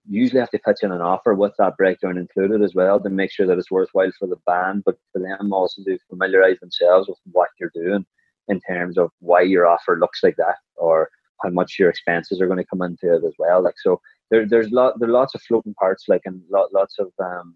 [0.08, 3.32] usually have to pitch in an offer with that breakdown included as well to make
[3.32, 7.18] sure that it's worthwhile for the band, but for them also to familiarize themselves with
[7.32, 8.06] what you're doing
[8.48, 11.10] in terms of why your offer looks like that or
[11.44, 13.64] how much your expenses are going to come into it as well.
[13.64, 17.00] Like so, there, there's lot there are lots of floating parts, like and lot, lots
[17.00, 17.56] of um,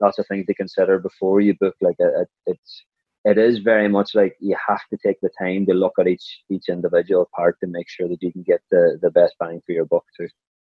[0.00, 1.74] lots of things to consider before you book.
[1.80, 2.84] Like it, it's
[3.24, 6.42] it is very much like you have to take the time to look at each
[6.50, 9.72] each individual part to make sure that you can get the the best bang for
[9.72, 10.28] your buck too.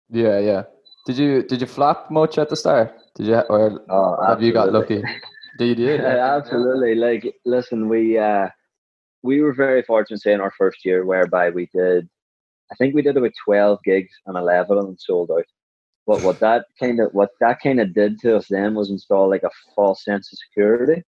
[0.10, 0.64] Yeah, yeah.
[1.10, 2.94] Did you did you flop much at the start?
[3.16, 5.02] Did you or oh, have you got lucky?
[5.58, 5.94] Did you?
[5.96, 6.94] Yeah, absolutely.
[6.94, 8.50] Like, listen, we uh,
[9.24, 12.08] we were very fortunate say in our first year, whereby we did,
[12.72, 15.50] I think we did about twelve gigs and eleven of them sold out.
[16.06, 19.32] But what that kind of what that kind of did to us then was install
[19.32, 21.02] like a false sense of security.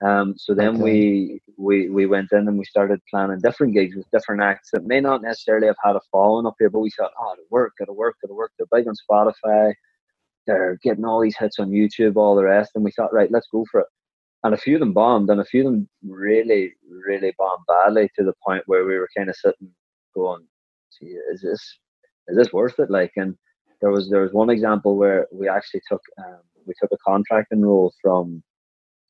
[0.00, 0.82] Um, so then okay.
[0.82, 4.86] we we we went in and we started planning different gigs with different acts that
[4.86, 7.72] may not necessarily have had a following up here, but we thought, oh, it'll work,
[7.80, 8.52] it'll work, it'll work.
[8.56, 9.74] They're big on Spotify,
[10.46, 13.48] they're getting all these hits on YouTube, all the rest, and we thought, right, let's
[13.50, 13.86] go for it.
[14.44, 18.08] And a few of them bombed, and a few of them really, really bombed badly
[18.16, 19.72] to the point where we were kind of sitting,
[20.14, 20.46] going,
[21.00, 21.78] is this
[22.28, 22.90] is this worth it?
[22.90, 23.36] Like, and
[23.80, 27.62] there was there was one example where we actually took um, we took a contracting
[27.62, 28.42] role from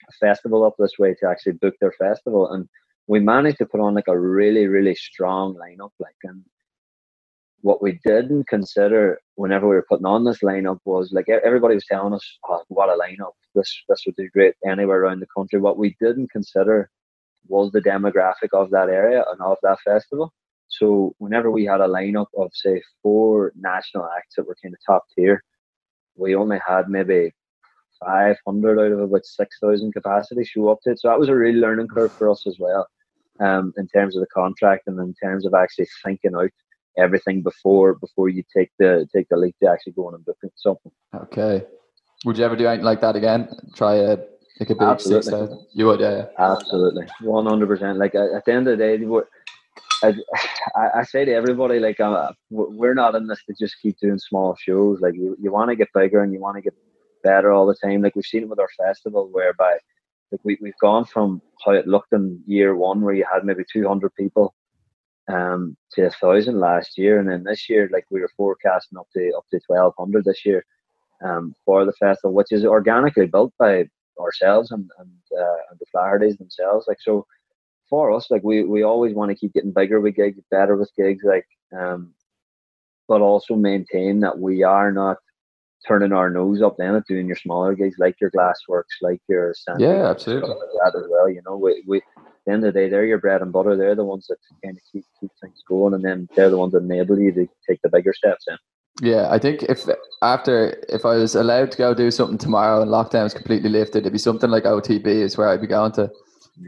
[0.09, 2.69] a festival up this way to actually book their festival, and
[3.07, 5.93] we managed to put on like a really really strong lineup.
[5.99, 6.45] Like, and
[7.63, 11.87] what we didn't consider whenever we were putting on this lineup was like everybody was
[11.87, 13.33] telling us, "Oh, what a lineup!
[13.55, 16.91] This this would do great anywhere around the country." What we didn't consider
[17.49, 20.33] was the demographic of that area and of that festival.
[20.69, 24.81] So whenever we had a lineup of say four national acts that were kind of
[24.87, 25.43] top tier,
[26.15, 27.33] we only had maybe
[28.05, 31.01] 500 out of about 6,000 capacity show up to it.
[31.01, 32.87] So that was a real learning curve for us as well,
[33.41, 36.51] um, in terms of the contract and in terms of actually thinking out
[36.97, 40.37] everything before before you take the take the leap to actually go on and book
[40.57, 40.93] something.
[41.15, 41.65] Okay.
[42.25, 43.49] Would you ever do anything like that again?
[43.75, 44.19] Try a
[44.59, 45.47] like a big Absolutely.
[45.47, 45.63] six?
[45.73, 46.17] You would, yeah.
[46.17, 46.27] yeah.
[46.53, 47.99] Absolutely, one hundred percent.
[47.99, 48.99] Like at the end of the day,
[50.03, 50.15] I,
[51.01, 54.57] I, say to everybody, like, uh, we're not in this to just keep doing small
[54.57, 55.01] shows.
[55.01, 56.75] Like, you, you want to get bigger and you want to get
[57.23, 58.03] better all the time.
[58.03, 59.79] Like we've seen it with our festival, whereby
[60.31, 63.65] like we we've gone from how it looked in year one, where you had maybe
[63.73, 64.55] two hundred people,
[65.29, 69.09] um, to a thousand last year, and then this year, like we were forecasting up
[69.15, 70.65] to up to twelve hundred this year,
[71.25, 73.87] um, for the festival, which is organically built by
[74.21, 76.87] ourselves and and, uh, and the Flaherty's themselves.
[76.89, 77.27] Like so,
[77.89, 80.91] for us, like we we always want to keep getting bigger with gigs, better with
[80.97, 82.15] gigs, like um,
[83.07, 85.17] but also maintain that we are not
[85.87, 89.55] turning our nose up then at doing your smaller gigs like your glassworks, like your
[89.55, 91.29] sand yeah, absolutely like that as well.
[91.29, 92.03] You know, we, we at
[92.47, 93.77] the end of the day, they're your bread and butter.
[93.77, 96.73] They're the ones that kind of keep keep things going, and then they're the ones
[96.73, 98.57] that enable you to take the bigger steps in.
[99.01, 99.87] Yeah, I think if
[100.23, 103.99] after if I was allowed to go do something tomorrow and lockdown is completely lifted,
[103.99, 106.11] it'd be something like OTB is where I'd be going to.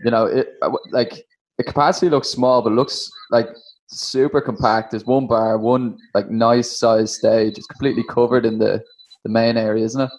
[0.05, 0.55] You know, it
[0.93, 1.25] like
[1.59, 3.49] the capacity looks small, but looks like
[3.89, 4.93] super compact.
[4.93, 7.59] There's one bar, one like nice size stage.
[7.59, 8.85] It's completely covered in the
[9.25, 10.11] the main area, isn't it?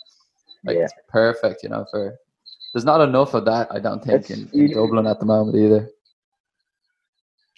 [0.63, 0.83] Like yeah.
[0.83, 1.85] it's perfect, you know.
[1.91, 2.17] For
[2.73, 5.89] there's not enough of that, I don't think, in, in Dublin at the moment either.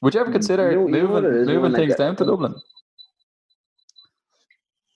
[0.02, 2.56] Would you ever mm, consider you moving you know moving things down to Dublin?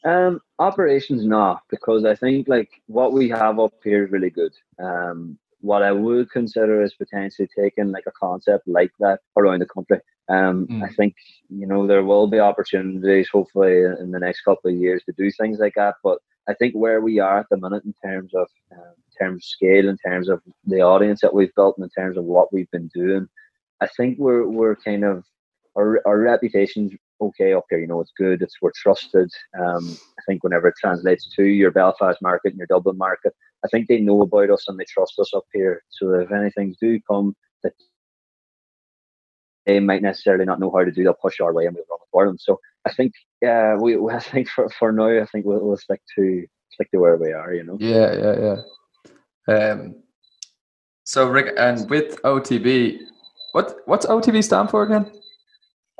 [0.03, 4.53] Um, operations not because I think like what we have up here is really good.
[4.79, 9.65] Um, what I would consider is potentially taking like a concept like that around the
[9.65, 9.99] country.
[10.29, 10.83] Um, mm.
[10.83, 11.15] I think
[11.49, 15.31] you know there will be opportunities hopefully in the next couple of years to do
[15.31, 15.95] things like that.
[16.03, 19.37] But I think where we are at the minute in terms of um, in terms
[19.37, 22.53] of scale, in terms of the audience that we've built, and in terms of what
[22.53, 23.27] we've been doing,
[23.81, 25.23] I think we're we're kind of
[25.77, 27.79] our our reputation's okay up here.
[27.79, 28.41] You know, it's good.
[28.41, 29.29] It's we're trusted.
[29.59, 33.33] Um, I think whenever it translates to your Belfast market and your Dublin market,
[33.65, 35.83] I think they know about us and they trust us up here.
[35.89, 37.73] So if anything do come that
[39.67, 41.99] they might necessarily not know how to do, they'll push our way and we'll run
[42.01, 42.37] it for them.
[42.39, 46.01] So I think, yeah, we, I think for, for now, I think we'll, we'll stick
[46.15, 47.53] to stick to where we are.
[47.53, 47.77] You know.
[47.79, 48.55] Yeah, yeah,
[49.47, 49.71] yeah.
[49.71, 49.95] Um.
[51.03, 52.99] So Rick, and with OTB,
[53.53, 55.11] What what's OTB stand for again?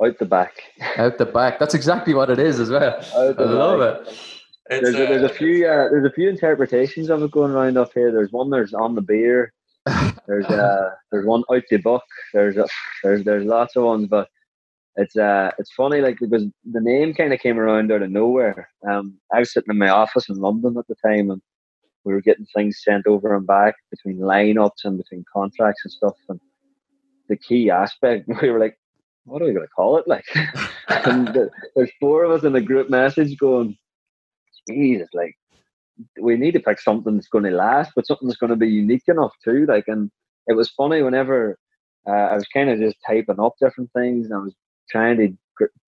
[0.02, 0.62] Out the back.
[0.96, 1.58] Out the back.
[1.58, 3.00] That's exactly what it is as well.
[3.14, 4.12] I love back.
[4.12, 4.82] it.
[4.82, 7.92] There's a, there's a few uh, there's a few interpretations of it going around up
[7.94, 8.12] here.
[8.12, 9.52] There's one there's on the beer.
[10.26, 12.04] There's uh there's one out the book.
[12.32, 12.66] There's a,
[13.02, 14.28] there's there's lots of ones, but
[14.96, 18.68] it's uh it's funny like because the name kind of came around out of nowhere.
[18.88, 21.40] Um, I was sitting in my office in London at the time, and
[22.04, 26.16] we were getting things sent over and back between lineups and between contracts and stuff.
[26.28, 26.40] And
[27.28, 28.78] the key aspect, we were like,
[29.24, 30.24] "What are we going to call it?" Like,
[30.88, 33.76] and the, there's four of us in a group message going,
[34.68, 35.36] "Jesus, like."
[36.20, 38.68] We need to pick something that's going to last, but something that's going to be
[38.68, 39.66] unique enough too.
[39.66, 40.10] Like, and
[40.46, 41.58] it was funny whenever
[42.08, 44.54] uh, I was kind of just typing up different things, and I was
[44.90, 45.36] trying to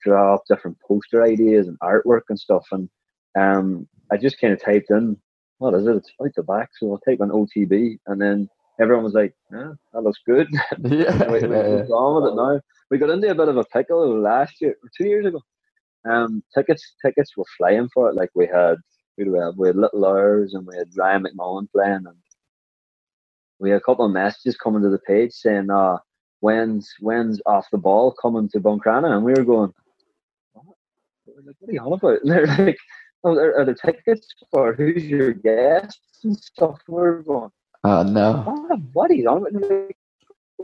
[0.03, 2.67] draw up different poster ideas and artwork and stuff.
[2.73, 2.89] And
[3.39, 5.17] um, I just kind of typed in,
[5.59, 5.97] what is it?
[5.97, 6.71] It's out the back.
[6.79, 7.99] So I'll type in OTB.
[8.07, 8.49] And then
[8.81, 10.49] everyone was like, yeah, that looks good.
[10.85, 11.31] Yeah.
[11.31, 11.85] we, we, yeah.
[11.93, 12.61] on with it now.
[12.91, 15.41] We got into a bit of a pickle last year or two years ago.
[16.11, 18.15] Um, tickets tickets were flying for it.
[18.15, 18.77] Like we had,
[19.29, 22.05] we had, we had Little Hours and we had Ryan McMullen playing.
[22.07, 22.17] And
[23.59, 25.99] we had a couple of messages coming to the page saying, uh,
[26.41, 29.73] when's when's off the ball coming to Buncrana, and we were going,
[30.53, 30.65] what,
[31.59, 32.19] what are you on about?
[32.25, 32.79] And they're like,
[33.25, 36.79] oh, are, are there tickets for who's your guests and stuff?
[36.89, 37.51] We're going,
[37.85, 39.71] oh no, what, what are you on about?
[39.71, 39.97] Like,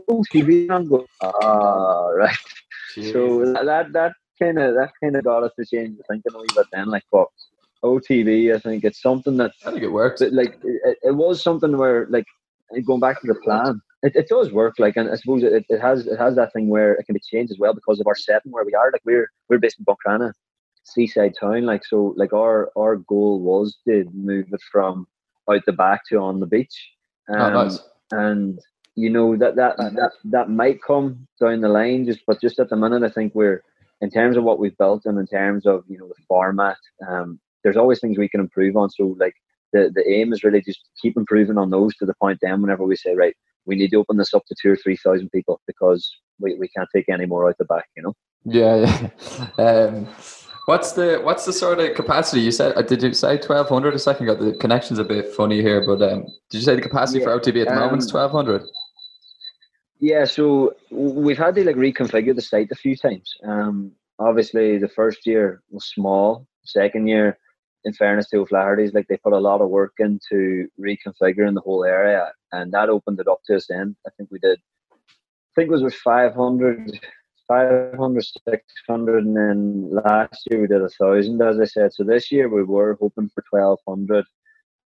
[0.09, 2.37] oh, TV, I'm going, ah, right.
[2.95, 3.13] Jeez.
[3.13, 6.39] So that that kind of that kind of got us to change the thinking a
[6.39, 7.27] wee bit then, like, but.
[7.83, 10.21] OTB, I think it's something that I think it works.
[10.21, 12.25] Like it, it was something where, like,
[12.85, 14.75] going back to the plan, it, it does work.
[14.79, 17.19] Like, and I suppose it, it has it has that thing where it can be
[17.19, 18.91] changed as well because of our setting where we are.
[18.91, 20.33] Like, we're we're based in Buncrana,
[20.83, 21.65] seaside town.
[21.65, 25.07] Like, so like our our goal was to move it from
[25.49, 26.91] out the back to on the beach.
[27.29, 27.79] Um, oh, nice.
[28.11, 28.59] And
[28.95, 32.05] you know that that that that might come down the line.
[32.05, 33.63] Just but just at the minute, I think we're
[34.01, 36.77] in terms of what we've built and in terms of you know the format.
[37.07, 38.89] Um, there's always things we can improve on.
[38.89, 39.33] So like
[39.73, 42.85] the the aim is really just keep improving on those to the point then whenever
[42.85, 45.59] we say right we need to open this up to two or three thousand people
[45.67, 48.13] because we, we can't take any more out the back, you know.
[48.45, 49.09] Yeah, yeah.
[49.65, 50.07] Um,
[50.67, 52.77] what's the what's the sort of capacity you said?
[52.77, 54.41] Uh, did you say twelve hundred a second ago?
[54.41, 57.37] The connection's a bit funny here, but um, did you say the capacity yeah, for
[57.37, 58.61] OTB at the um, moment is twelve hundred?
[59.99, 63.33] Yeah, so we've had to like reconfigure the site a few times.
[63.43, 66.47] Um, obviously the first year was small.
[66.63, 67.37] Second year
[67.85, 71.85] in fairness to O'Flaherty's, like they put a lot of work into reconfiguring the whole
[71.85, 73.67] area, and that opened it up to us.
[73.69, 74.59] Then I think we did.
[74.91, 76.99] I think it was 500,
[77.47, 81.93] 500, 600, and then last year we did a thousand, as I said.
[81.93, 84.25] So this year we were hoping for twelve hundred,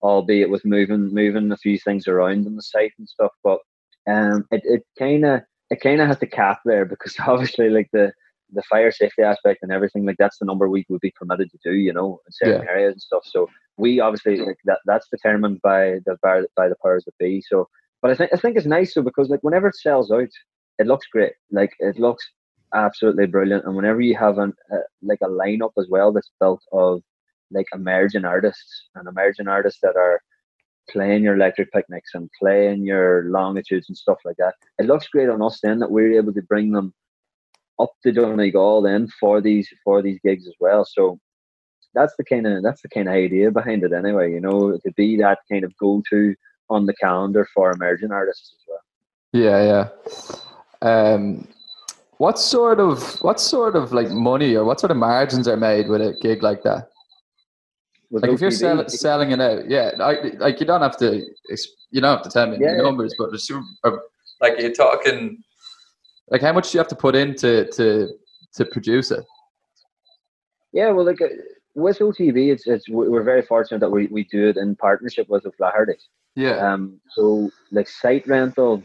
[0.02, 3.32] albeit with moving moving a few things around on the site and stuff.
[3.42, 3.60] But
[4.06, 7.88] um, it it kind of it kind of has to cap there because obviously like
[7.92, 8.12] the
[8.52, 11.58] the fire safety aspect and everything like that's the number we would be permitted to
[11.62, 12.70] do you know in certain yeah.
[12.70, 13.22] areas and stuff.
[13.24, 17.42] So we obviously like that that's determined by the by, by the powers that be.
[17.48, 17.68] So
[18.02, 20.28] but i think i think it's nice so because like whenever it sells out
[20.80, 21.34] it looks great.
[21.52, 22.26] Like it looks
[22.74, 23.64] absolutely brilliant.
[23.66, 27.02] And whenever you have an uh, like a lineup as well that's built of
[27.50, 30.20] like emerging artists and emerging artists that are
[30.88, 35.28] playing your electric picnics and playing your longitudes and stuff like that it looks great
[35.28, 36.92] on us then that we're able to bring them
[37.80, 40.84] up to Donegal then for these for these gigs as well.
[40.84, 41.18] So
[41.94, 44.32] that's the kind of that's the kind of idea behind it anyway.
[44.32, 46.34] You know, to be that kind of go to
[46.68, 48.80] on the calendar for emerging artists as well.
[49.32, 49.88] Yeah,
[50.82, 50.88] yeah.
[50.88, 51.48] Um,
[52.18, 55.88] what sort of what sort of like money or what sort of margins are made
[55.88, 56.88] with a gig like that?
[58.10, 61.24] With like if you're sell, selling it out, yeah, like, like you don't have to
[61.90, 63.30] you don't have to tell me yeah, the numbers, but
[64.40, 65.42] like you're talking
[66.30, 68.08] like, how much do you have to put in to to
[68.54, 69.24] to produce it?
[70.72, 71.28] Yeah, well, like uh,
[71.74, 75.42] with OTB, it's it's we're very fortunate that we, we do it in partnership with
[75.42, 75.96] the Flaherty.
[76.36, 76.72] Yeah.
[76.72, 77.00] Um.
[77.10, 78.82] So like site rental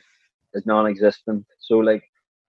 [0.53, 1.45] is non-existent.
[1.59, 2.03] So like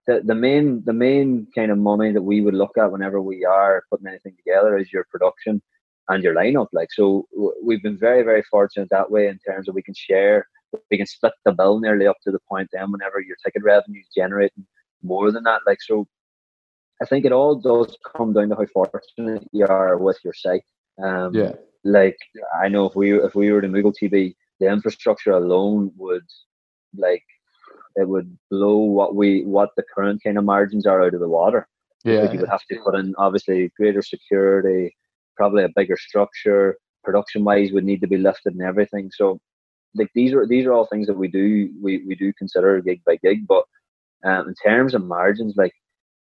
[0.06, 3.44] the the main the main kind of money that we would look at whenever we
[3.44, 5.60] are putting anything together is your production
[6.08, 6.68] and your lineup.
[6.72, 7.26] Like so,
[7.62, 10.48] we've been very very fortunate that way in terms of we can share,
[10.90, 14.00] we can split the bill nearly up to the point then whenever your ticket revenue
[14.00, 14.66] is generating
[15.02, 15.62] more than that.
[15.66, 16.06] Like so,
[17.02, 20.64] I think it all does come down to how fortunate you are with your site.
[21.02, 21.52] Um, yeah.
[21.84, 22.18] Like
[22.60, 26.24] I know if we if we were to move OTB, the infrastructure alone would
[26.96, 27.24] like
[27.96, 31.28] it would blow what we what the current kind of margins are out of the
[31.28, 31.68] water.
[32.04, 32.22] Yeah.
[32.22, 34.96] Like you would have to put in obviously greater security,
[35.36, 36.76] probably a bigger structure.
[37.04, 39.10] Production wise would need to be lifted and everything.
[39.14, 39.40] So
[39.94, 43.02] like these are these are all things that we do we, we do consider gig
[43.04, 43.64] by gig, but
[44.24, 45.72] Um, in terms of margins, like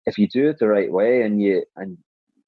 [0.06, 1.96] if you do it the right way and you and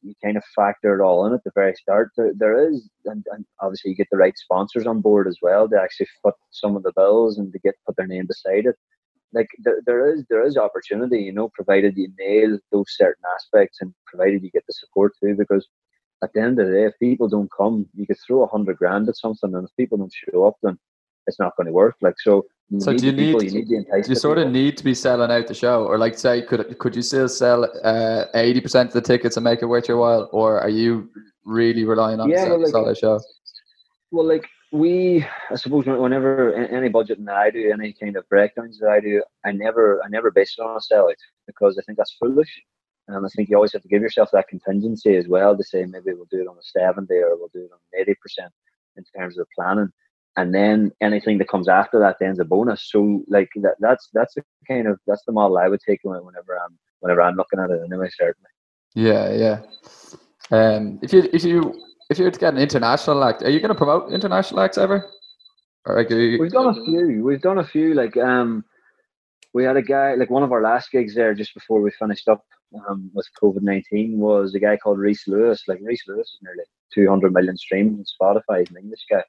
[0.03, 3.25] you kind of factor it all in at the very start, there, there is, and,
[3.33, 6.77] and obviously you get the right sponsors on board as well to actually foot some
[6.77, 8.77] of the bills and to get put their name beside it.
[9.33, 13.79] Like there, there is there is opportunity, you know, provided you nail those certain aspects
[13.81, 15.35] and provided you get the support too.
[15.37, 15.67] Because
[16.23, 18.79] at the end of the day, if people don't come, you could throw a hundred
[18.79, 20.79] grand at something, and if people don't show up, then
[21.27, 21.97] it's not going to work.
[22.01, 24.95] Like so, you so do you need, you need you sort of need to be
[24.95, 28.63] selling out the show, or like say, could could you still sell uh, eighty uh,
[28.63, 31.09] percent of the tickets and make it worth your while, or are you
[31.45, 33.21] really relying on yeah, the well, like, show?
[34.11, 38.79] Well, like we, I suppose, whenever any budgeting that I do, any kind of breakdowns
[38.81, 41.15] that I do, I never, I never base it on a sellout
[41.47, 42.51] because I think that's foolish.
[43.09, 45.85] And I think you always have to give yourself that contingency as well to say
[45.85, 48.53] maybe we'll do it on a seventy or we'll do it on eighty percent
[48.97, 49.93] in terms of planning
[50.37, 52.89] and then anything that comes after that then's a bonus.
[52.91, 56.59] So like that, that's that's the kind of that's the model I would take whenever
[56.59, 58.11] I'm whenever I'm looking at it anyway.
[58.17, 58.49] Certainly.
[58.95, 59.63] Yeah, yeah.
[60.51, 61.75] Um, if you if you
[62.11, 64.79] if you were to get an international act, are you going to promote international acts
[64.79, 65.11] ever?
[65.87, 67.23] Or like, you, We've done a few.
[67.25, 67.95] We've done a few.
[67.95, 68.65] Like um,
[69.55, 72.29] we had a guy like one of our last gigs there just before we finished
[72.29, 72.45] up
[72.89, 75.63] um, with COVID nineteen was a guy called Rhys Lewis.
[75.67, 78.61] Like Rhys Lewis is nearly two hundred million streams on Spotify.
[78.61, 79.23] He's an English guy.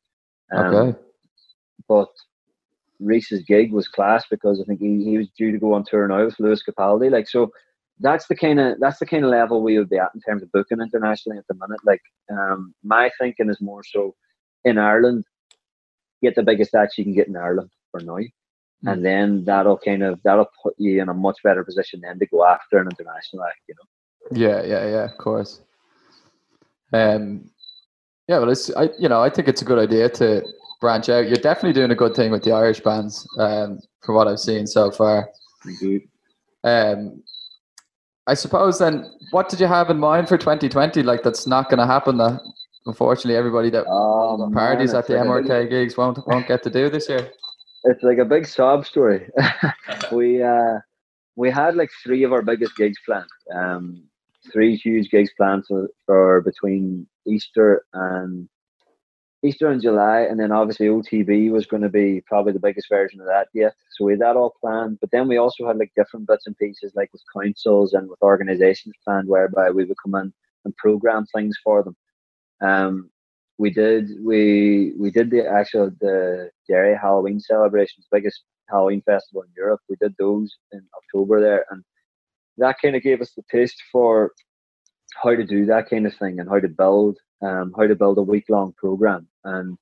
[0.52, 1.00] Um, okay.
[1.88, 2.10] But
[3.00, 6.08] Rhys's gig was class because I think he, he was due to go on tour
[6.08, 7.12] now with Lewis Capaldi.
[7.12, 7.52] Like so,
[8.00, 10.44] that's the kind of that's the kind of level we would be at in terms
[10.44, 11.80] of booking internationally at the minute.
[11.86, 14.16] Like um, my thinking is more so
[14.64, 15.26] in Ireland,
[16.22, 18.20] get the biggest acts you can get in Ireland for now.
[18.86, 18.92] Mm.
[18.92, 22.28] And then that'll kind of that'll put you in a much better position then to
[22.28, 24.40] go after an international act, you know.
[24.40, 25.62] Yeah, yeah, yeah, of course.
[26.94, 27.50] Um
[28.28, 30.44] yeah, well, it's I you know I think it's a good idea to
[30.82, 31.28] branch out.
[31.28, 34.68] You're definitely doing a good thing with the Irish bands, um, from what I've seen
[34.68, 35.30] so far.
[35.66, 36.08] Indeed.
[36.64, 37.24] Um,
[38.28, 41.02] I suppose then, what did you have in mind for 2020?
[41.04, 42.18] Like that's not going to happen.
[42.18, 42.42] That
[42.86, 46.90] unfortunately, everybody that oh, parties man, at the MRK gigs won't won't get to do
[46.90, 47.30] this year.
[47.86, 49.30] It's like a big sob story.
[50.12, 50.80] we uh,
[51.38, 53.30] we had like three of our biggest gigs planned.
[53.56, 54.04] Um,
[54.52, 58.50] three huge gigs planned for, for between Easter and
[59.44, 63.20] Easter in July, and then obviously OTB was going to be probably the biggest version
[63.22, 63.76] of that yet.
[63.92, 66.58] So we had that all planned, but then we also had like different bits and
[66.58, 70.34] pieces, like with councils and with organisations planned, whereby we would come in
[70.66, 71.96] and program things for them.
[72.62, 73.12] Um,
[73.60, 79.50] we did we we did the actual the Derry Halloween celebrations, biggest Halloween festival in
[79.56, 79.82] Europe.
[79.90, 81.84] We did those in October there, and
[82.58, 84.32] that kind of gave us the taste for
[85.22, 88.18] how to do that kind of thing and how to build um, how to build
[88.18, 89.28] a week long program.
[89.44, 89.78] And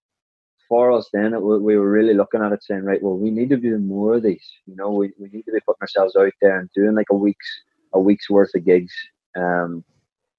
[0.68, 3.50] for us, then it, we were really looking at it, saying, right, well, we need
[3.50, 4.46] to do more of these.
[4.66, 7.16] You know, we, we need to be putting ourselves out there and doing like a
[7.16, 7.50] week's
[7.94, 8.94] a week's worth of gigs.
[9.38, 9.84] Um,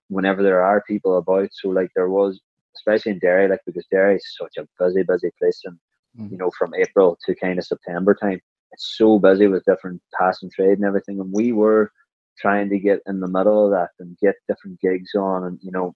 [0.09, 1.49] whenever there are people about.
[1.53, 2.41] So like there was,
[2.77, 5.79] especially in Derry, like because Derry is such a busy, busy place, and
[6.19, 6.31] mm.
[6.31, 8.41] you know from April to kind of September time,
[8.73, 11.21] it's so busy with different passing trade and everything.
[11.21, 11.93] And we were
[12.39, 15.71] trying to get in the middle of that and get different gigs on, and you
[15.71, 15.95] know,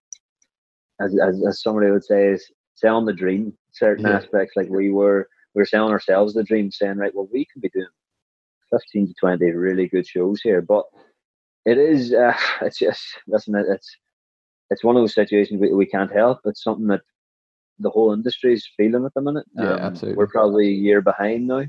[1.01, 3.53] as as, as somebody would say, is selling the dream.
[3.73, 4.17] Certain yeah.
[4.17, 7.61] aspects, like we were, we were selling ourselves the dream, saying, right, well, we can
[7.61, 7.87] be doing
[8.71, 10.85] fifteen to twenty really good shows here, but
[11.67, 13.97] it is, uh, it's just, listen, it's
[14.71, 16.39] it's one of those situations we, we can't help.
[16.45, 17.03] It's something that
[17.79, 19.47] the whole industry is feeling at the minute.
[19.55, 20.17] Yeah, um, absolutely.
[20.17, 21.65] We're probably a year behind now,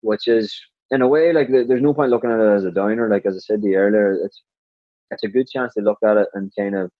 [0.00, 0.58] which is
[0.94, 3.08] in a way like there's no point looking at it as a downer.
[3.08, 4.42] Like as I said to you earlier, it's
[5.10, 6.90] it's a good chance to look at it and kind of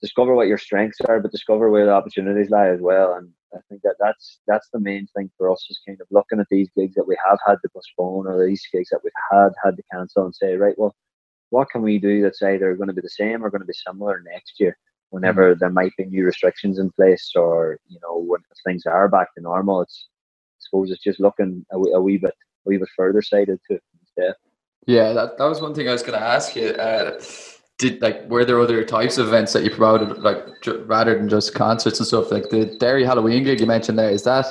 [0.00, 3.14] discover what your strengths are, but discover where the opportunities lie as well.
[3.14, 6.40] And I think that that's that's the main thing for us is kind of looking
[6.40, 9.50] at these gigs that we have had to postpone or these gigs that we've had
[9.64, 10.94] had to cancel and say, right, well,
[11.50, 13.72] what can we do that's either going to be the same or going to be
[13.72, 14.76] similar next year?
[15.10, 15.60] Whenever mm-hmm.
[15.60, 19.40] there might be new restrictions in place, or you know when things are back to
[19.40, 22.34] normal, it's I suppose it's just looking a, a wee bit
[22.76, 24.34] a wee further sighted to instead.
[24.86, 26.68] Yeah, that, that was one thing I was going to ask you.
[26.68, 27.20] Uh,
[27.78, 30.44] did like were there other types of events that you promoted, like
[30.86, 32.32] rather than just concerts and stuff?
[32.32, 34.46] Like the Derry Halloween gig you mentioned there, is that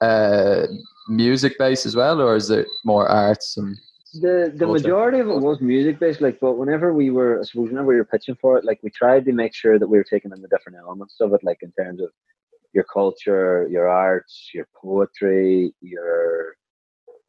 [0.00, 0.66] uh,
[1.08, 3.76] music based as well, or is it more arts and?
[4.14, 4.82] The the culture?
[4.84, 7.96] majority of it was music based, like, but whenever we were, I suppose, whenever we
[7.96, 10.40] were pitching for it, like, we tried to make sure that we were taking in
[10.40, 12.10] the different elements of it, like in terms of
[12.72, 16.54] your culture, your arts, your poetry, your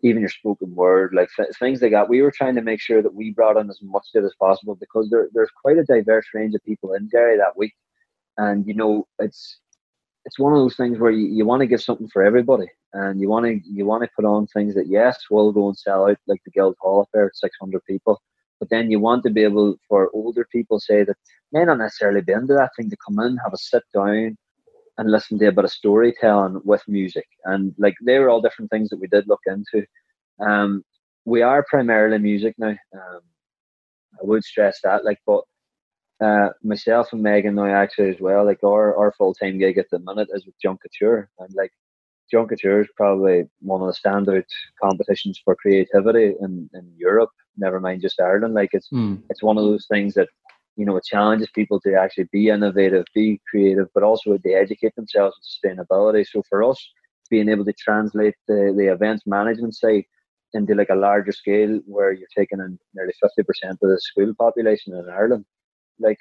[0.06, 2.08] even your spoken word, like things like that.
[2.08, 4.36] We were trying to make sure that we brought in as much of it as
[4.39, 7.74] possible because there, there's quite a diverse range of people in Derry that week,
[8.38, 9.60] and you know it's
[10.26, 13.20] it's one of those things where you, you want to give something for everybody, and
[13.20, 16.08] you want to you want to put on things that yes will go and sell
[16.08, 18.22] out like the Guildhall affair, six hundred people,
[18.60, 21.18] but then you want to be able for older people say that
[21.51, 24.38] may not necessarily be into that thing to come in, have a sit down,
[24.97, 28.71] and listen to a bit of storytelling with music, and like they were all different
[28.71, 29.85] things that we did look into.
[30.39, 30.83] Um,
[31.25, 32.75] we are primarily music now.
[32.93, 33.21] Um,
[34.13, 35.43] I would stress that, like, but
[36.23, 39.89] uh, myself and Megan now actually as well, like our, our full time gig at
[39.91, 41.71] the minute is with Junk Kouture, and like
[42.31, 44.45] Junk Kouture is probably one of the standout
[44.81, 47.31] competitions for creativity in, in Europe.
[47.57, 48.53] Never mind just Ireland.
[48.53, 49.21] Like it's Mm.
[49.29, 50.29] it's one of those things that
[50.76, 54.95] you know it challenges people to actually be innovative, be creative, but also to educate
[54.95, 56.26] themselves in sustainability.
[56.28, 56.78] So for us,
[57.30, 60.03] being able to translate the, the events management side
[60.53, 64.34] into like a larger scale where you're taking in nearly fifty percent of the school
[64.38, 65.45] population in Ireland,
[65.99, 66.17] like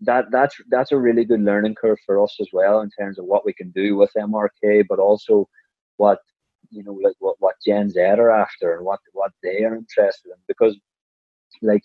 [0.00, 3.24] that that's that's a really good learning curve for us as well in terms of
[3.24, 5.48] what we can do with MRK, but also
[5.96, 6.18] what
[6.70, 10.28] you know like what, what Gen Z are after and what what they are interested
[10.30, 10.76] in because
[11.62, 11.82] like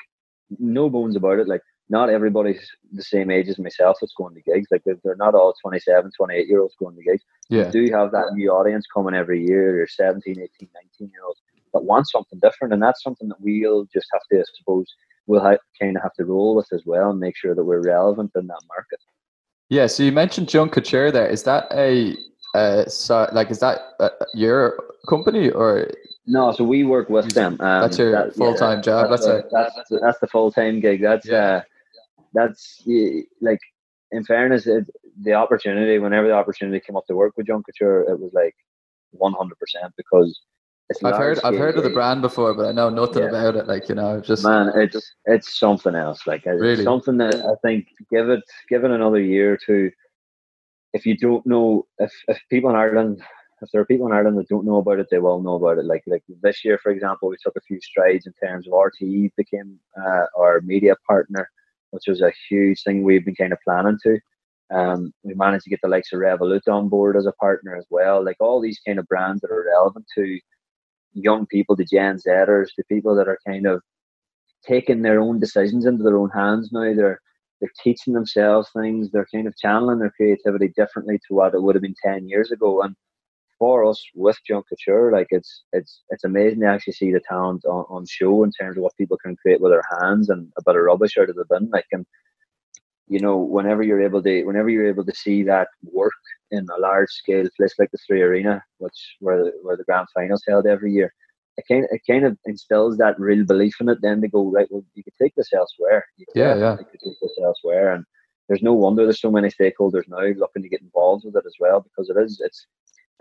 [0.59, 1.61] no bones about it like
[1.91, 5.53] not everybody's the same age as myself that's going to gigs like they're, not all
[5.61, 7.65] 27 28 year olds going to gigs Yeah.
[7.65, 11.41] you do have that new audience coming every year you're 17 18 19 year olds
[11.73, 14.87] that want something different and that's something that we'll just have to I suppose
[15.27, 17.81] we'll ha- kind of have to roll with as well and make sure that we're
[17.83, 18.99] relevant in that market
[19.69, 19.87] Yeah.
[19.87, 21.27] So you mentioned Junk Kouture there.
[21.37, 22.15] Is that a
[22.53, 24.59] uh, so like is that uh, your
[25.07, 25.87] company or
[26.27, 27.53] No, so we work with them.
[27.61, 31.01] Um, That's your that- full-time job, That's, let's the, that's, that's the full time gig.
[31.01, 31.37] That's Yeah.
[31.45, 31.61] uh,
[32.34, 32.84] that's
[33.41, 33.59] like
[34.11, 34.86] in fairness, it,
[35.21, 35.99] the opportunity.
[35.99, 38.55] Whenever the opportunity came up to work with Junk Kouture, it was like
[39.11, 40.39] one hundred percent because
[40.89, 41.03] it's.
[41.03, 43.29] I've heard I've heard of the brand before, but I know nothing Yeah.
[43.29, 43.67] about it.
[43.67, 46.27] Like you know, just Man, it's it's something else.
[46.27, 46.84] Like it's Really?
[46.84, 49.91] something that I think give it give it another year or two.
[50.93, 53.21] If you don't know, if if people in Ireland,
[53.61, 55.77] if there are people in Ireland that don't know about it, they will know about
[55.77, 55.86] it.
[55.86, 59.32] Like like this year, for example, we took a few strides in terms of RTE
[59.38, 61.49] became uh, our media partner,
[61.91, 64.19] which was a huge thing we've been kind of planning to.
[64.73, 67.85] Um, we managed to get the likes of Revolut on board as a partner as
[67.89, 68.23] well.
[68.23, 70.39] Like all these kind of brands that are relevant to
[71.13, 73.81] young people, the Gen Zers, the people that are kind of
[74.65, 76.93] taking their own decisions into their own hands now.
[76.93, 77.19] They're
[77.59, 79.11] they're teaching themselves things.
[79.11, 82.51] They're kind of channeling their creativity differently to what it would have been ten years
[82.51, 82.81] ago.
[82.81, 82.95] And
[83.62, 87.64] for us with Junk Kouture, like it's it's it's amazing to actually see the talent
[87.66, 90.64] on, on show in terms of what people can create with their hands and a
[90.66, 91.70] bit of rubbish out of the bin.
[91.72, 92.03] Like and
[93.07, 96.82] you know, whenever you're able to whenever you're able to see that work in a
[96.82, 100.66] large scale place like the Three Arena, which where the, where the grand finals held
[100.66, 101.14] every year,
[101.57, 103.99] it kind of, it kind of instills that real belief in it.
[104.01, 106.03] Then to go right, well, you could take this elsewhere.
[106.18, 108.05] Could Yeah, You could take this elsewhere, and
[108.47, 111.55] there's no wonder there's so many stakeholders now looking to get involved with it as
[111.59, 112.66] well because it is it's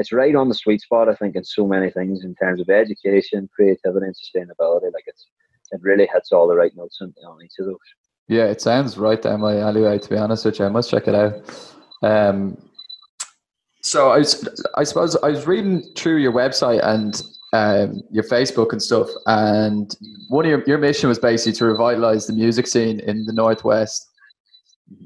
[0.00, 1.10] it's right on the sweet spot.
[1.10, 4.90] I think in so many things in terms of education, creativity, and sustainability.
[4.92, 5.26] Like it's
[5.72, 7.76] it really hits all the right notes on, on each of those.
[8.26, 9.98] yeah, it sounds right down my alleyway.
[9.98, 11.34] To be honest with you, I must check it out.
[12.02, 12.56] Um,
[13.82, 14.24] so i
[14.76, 17.22] i suppose I was reading through your website and
[17.52, 19.94] um, your Facebook and stuff, and
[20.30, 24.08] one of your your mission was basically to revitalize the music scene in the northwest.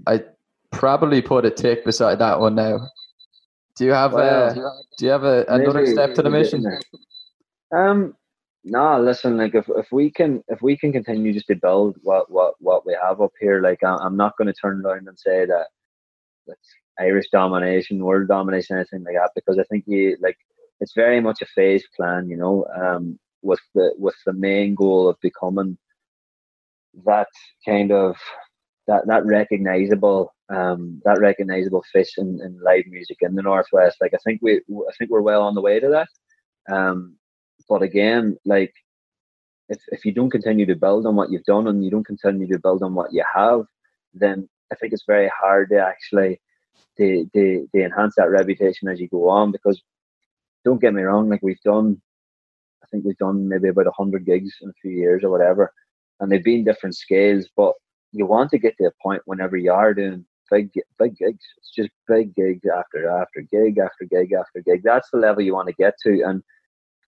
[0.07, 0.23] I
[0.71, 2.79] probably put a tick beside that one now.
[3.77, 4.55] Do you have Well, uh,
[4.99, 6.65] do you have a, another Maybe step to the mission?
[7.75, 8.15] Um,
[8.63, 9.37] no, listen.
[9.37, 12.87] Like if, if we can if we can continue just to build what what what
[12.87, 15.67] we have up here, like I'm not going to turn around and say that
[16.47, 16.69] that's
[16.99, 20.39] Irish domination, world domination, anything like that, because I think you like
[20.81, 25.09] it's very much a phased plan, you know, um, with the with the main goal
[25.09, 25.77] of becoming
[27.05, 27.29] that
[27.67, 28.17] kind of
[28.87, 33.97] that that recognizable um that recognizable fish in, in live music in the northwest.
[34.01, 36.09] Like i think we i think we're well on the way to that.
[36.75, 37.17] Um
[37.69, 38.75] but again like
[39.69, 42.47] if, if you don't continue to build on what you've done and you don't continue
[42.47, 43.65] to build on what you have
[44.13, 46.41] then i think it's very hard to actually
[46.97, 49.83] to, to, to enhance that reputation as you go on because
[50.65, 52.01] don't get me wrong like we've done
[52.83, 55.73] i think we've done maybe about 100 gigs in a few years or whatever
[56.21, 57.75] and they've been different scales but
[58.15, 61.45] you want to get to a point whenever you are doing big big gigs.
[61.59, 64.83] It's just big gigs after after gig after gig after gig.
[64.85, 66.43] That's the level you want to get to, and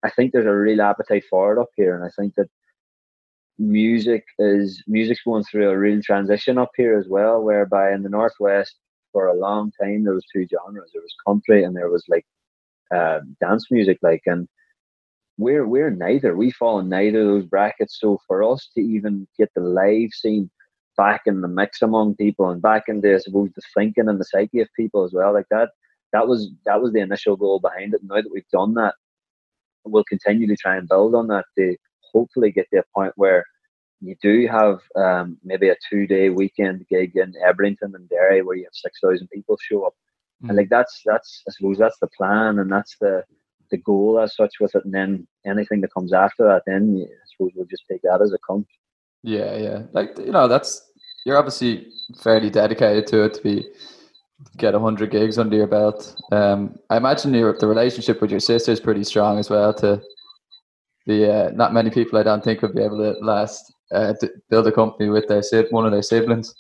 [0.04, 1.96] I think there's a real appetite for it up here.
[1.96, 2.50] And I think that
[3.58, 8.10] music is music's going through a real transition up here as well, whereby in the
[8.10, 8.76] northwest
[9.12, 10.92] for a long time there was two genres.
[10.94, 12.26] There was country and there was like
[12.96, 14.48] uh, dance music, like and
[15.38, 16.36] we're we're neither.
[16.36, 18.00] We fall in neither of those brackets.
[18.00, 20.50] So for us to even get the live scene
[21.02, 24.26] back in the mix among people and back into I suppose the thinking and the
[24.32, 25.70] psyche of people as well, like that
[26.14, 28.02] that was that was the initial goal behind it.
[28.04, 28.96] Now that we've done that,
[29.84, 31.76] we'll continue to try and build on that to
[32.14, 33.44] hopefully get to a point where
[34.00, 38.58] you do have um, maybe a two day weekend gig in Ebrington and Derry where
[38.58, 39.96] you have six thousand people show up,
[40.44, 40.50] mm.
[40.50, 43.24] and like that's that's I suppose that's the plan and that's the
[43.72, 47.26] the goal as such with it, and then anything that comes after that, then I
[47.32, 48.68] suppose we'll just take that as it comes.
[49.24, 50.91] Yeah, yeah, like you know, that's
[51.26, 51.88] you're obviously
[52.22, 53.68] fairly dedicated to it to be
[54.58, 56.16] get 100 gigs under your belt.
[56.32, 59.74] Um, I imagine your the relationship with your sister is pretty strong as well.
[59.76, 60.02] To
[61.06, 64.32] the uh, not many people I don't think would be able to last uh, to
[64.50, 66.54] build a company with their one of their siblings.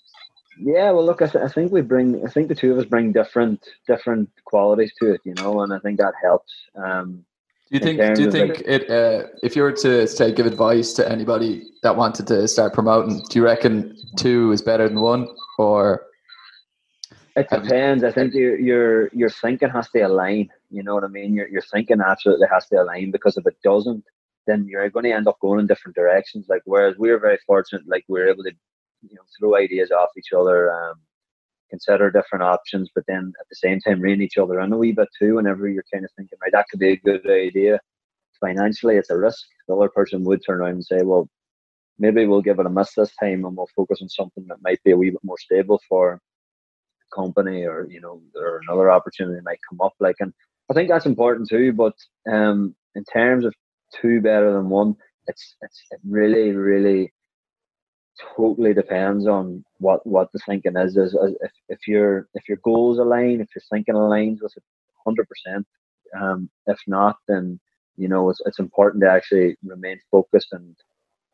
[0.60, 2.86] Yeah, well, look, I, th- I think we bring, I think the two of us
[2.86, 6.54] bring different different qualities to it, you know, and I think that helps.
[6.76, 7.26] Um,
[7.72, 8.16] do you think?
[8.16, 8.90] Do you think like, it?
[8.90, 13.24] Uh, if you were to say give advice to anybody that wanted to start promoting,
[13.30, 16.06] do you reckon two is better than one, or
[17.36, 18.04] it depends.
[18.04, 20.50] I think your your your thinking has to align.
[20.70, 21.34] You know what I mean?
[21.34, 24.04] Your your thinking absolutely has to align because if it doesn't,
[24.48, 26.48] then you're going to end up going in different directions.
[26.50, 28.52] Like whereas we are very fortunate, like we are able to,
[29.02, 30.96] you know, throw ideas off each other, um,
[31.72, 34.92] consider different options, but then at the same time rein each other in a wee
[34.92, 35.36] bit too.
[35.36, 37.80] Whenever you're kind of thinking, right, that could be a good idea.
[38.40, 39.46] Financially, it's a risk.
[39.68, 41.28] The other person would turn around and say, well,
[42.02, 44.84] maybe we'll give it a miss this time and we'll focus on something that might
[44.84, 46.20] be a wee bit more stable for
[47.00, 50.34] the company or you know or another opportunity might come up like and
[50.70, 51.94] i think that's important too but
[52.32, 53.54] um in terms of
[54.02, 54.96] two better than one
[55.28, 57.14] it's it's really really
[58.36, 63.00] totally depends on what what the thinking is is if, if your if your goals
[63.00, 64.64] align if your thinking aligns with it
[65.08, 65.64] 100%
[66.20, 67.60] um if not then
[67.98, 70.76] you know it's, it's important to actually remain focused and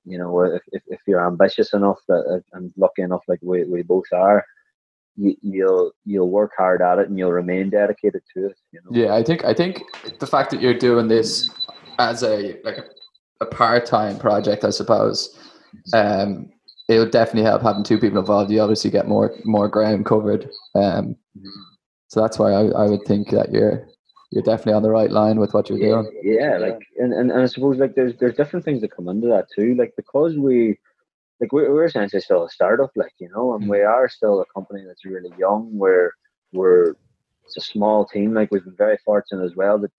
[0.06, 3.82] you know if, if, if you're ambitious enough that and lucky enough like we, we
[3.82, 4.46] both are
[5.18, 8.58] you, will you'll work hard at it and you'll remain dedicated to it.
[8.72, 8.92] You know?
[8.92, 9.84] Yeah, I think I think
[10.20, 11.50] the fact that you're doing this
[12.00, 12.86] as a like a,
[13.42, 15.38] a part time project, I suppose,
[15.94, 16.50] um,
[16.88, 18.52] it would definitely help having two people involved.
[18.52, 20.46] You obviously get more more ground covered.
[20.76, 21.50] Um, mm-hmm.
[22.08, 23.88] so that's why I, I would think that you're
[24.32, 26.22] you're definitely on the right line with what you're yeah, doing.
[26.24, 29.28] Yeah, like and, and, and I suppose like there's there's different things that come into
[29.28, 29.76] that too.
[29.76, 30.78] Like because we
[31.40, 33.70] like we're, we're essentially still a startup, like you know, and mm.
[33.70, 35.70] we are still a company that's really young.
[35.74, 36.12] We're
[36.54, 36.96] we're
[37.46, 38.34] it's a small team.
[38.34, 39.92] Like we've been very fortunate as well that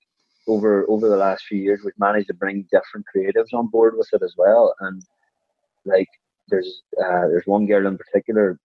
[0.47, 4.09] over over the last few years we've managed to bring different creatives on board with
[4.13, 4.75] it as well.
[4.81, 5.03] And
[5.85, 6.09] like
[6.49, 8.59] there's uh, there's one girl in particular,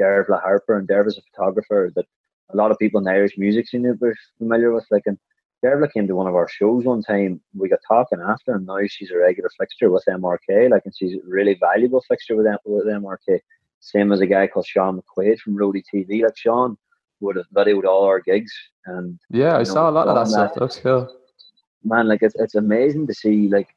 [0.00, 2.06] Dervla Harper, and Dervla's a photographer that
[2.50, 4.86] a lot of people in the Irish music scene are familiar with.
[4.90, 5.18] Like and
[5.64, 7.40] Dervla came to one of our shows one time.
[7.54, 10.70] We got talking after, and now she's a regular fixture with MRK.
[10.70, 13.40] Like, and she's a really valuable fixture with, M- with MRK.
[13.80, 16.22] Same as a guy called Sean McQuaid from Roadie TV.
[16.22, 16.76] Like Sean
[17.20, 18.52] would have videoed all our gigs,
[18.86, 20.54] and yeah, I know, saw a lot of that stuff.
[20.54, 21.14] That looks cool.
[21.84, 23.68] Man, like it's it's amazing to see like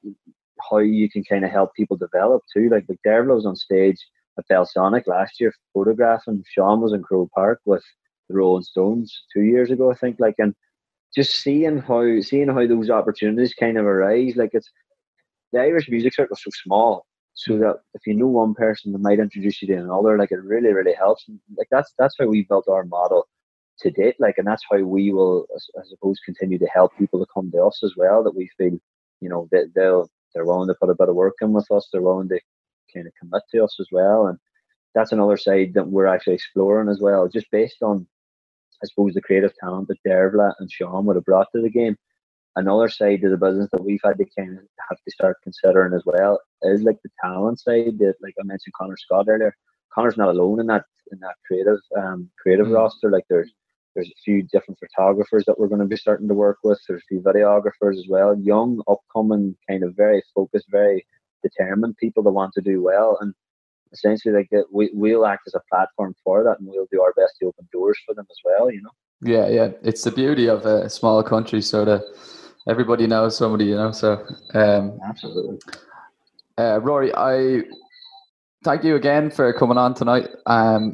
[0.70, 2.70] how you can kind of help people develop too.
[2.70, 4.00] Like, Dervla was on stage
[4.38, 6.44] at Belsonic last year photographing.
[6.48, 7.84] Sean was in Croke Park with
[8.30, 10.18] the Rolling Stones two years ago, I think.
[10.20, 10.56] Like, and
[11.16, 14.36] just seeing how seeing how those opportunities kind of arise.
[14.36, 14.70] Like it's
[15.52, 19.02] the Irish music circle is so small, so that if you know one person that
[19.02, 21.26] might introduce you to another, like it really really helps.
[21.58, 23.28] Like that's that's how we built our model
[23.80, 24.16] to date.
[24.20, 27.64] Like, and that's how we will, I suppose, continue to help people to come to
[27.64, 28.24] us as well.
[28.24, 28.80] That we feel,
[29.20, 31.90] you know, that they'll they're willing to put a bit of work in with us.
[31.92, 32.40] They're willing to
[32.94, 34.38] kind of commit to us as well, and
[34.96, 38.08] that's another side that we're actually exploring as well, just based on
[38.84, 41.96] I suppose, the creative talent that Dervla and Sean would have brought to the game.
[42.56, 45.94] Another side of the business that we've had to kind of have to start considering
[45.94, 47.98] as well is like the talent side.
[48.00, 49.56] That, like I mentioned, Connor Scott earlier.
[49.94, 52.76] Connor's not alone in that in that creative um, creative mm.
[52.76, 53.10] roster.
[53.10, 53.52] Like there's
[53.96, 56.80] there's a few different photographers that we're going to be starting to work with.
[56.88, 58.38] There's a few videographers as well.
[58.40, 61.06] Young, upcoming, kind of very focused, very
[61.44, 63.18] determined people that want to do well.
[63.20, 63.34] And
[63.94, 67.14] essentially like that we, we'll act as a platform for that and we'll do our
[67.14, 68.90] best to open doors for them as well you know
[69.22, 72.02] yeah yeah it's the beauty of a small country so that
[72.68, 75.60] everybody knows somebody you know so um absolutely
[76.58, 77.62] uh, rory i
[78.64, 80.94] thank you again for coming on tonight um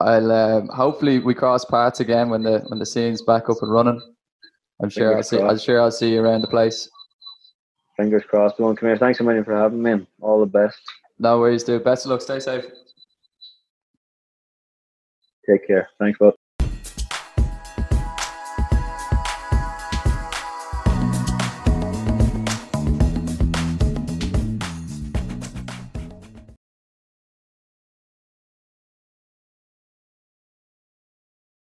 [0.00, 3.72] i'll um, hopefully we cross paths again when the when the scene's back up and
[3.72, 4.00] running
[4.82, 6.88] i'm sure Fingers i'll see i'm sure i'll see you around the place
[7.96, 8.58] Fingers crossed.
[8.58, 8.98] Come here.
[8.98, 10.06] Thanks a million for having me.
[10.20, 10.78] All the best.
[11.18, 11.82] No worries, dude.
[11.82, 12.20] Best of luck.
[12.20, 12.64] Stay safe.
[15.48, 15.88] Take care.
[15.98, 16.34] Thanks, bud.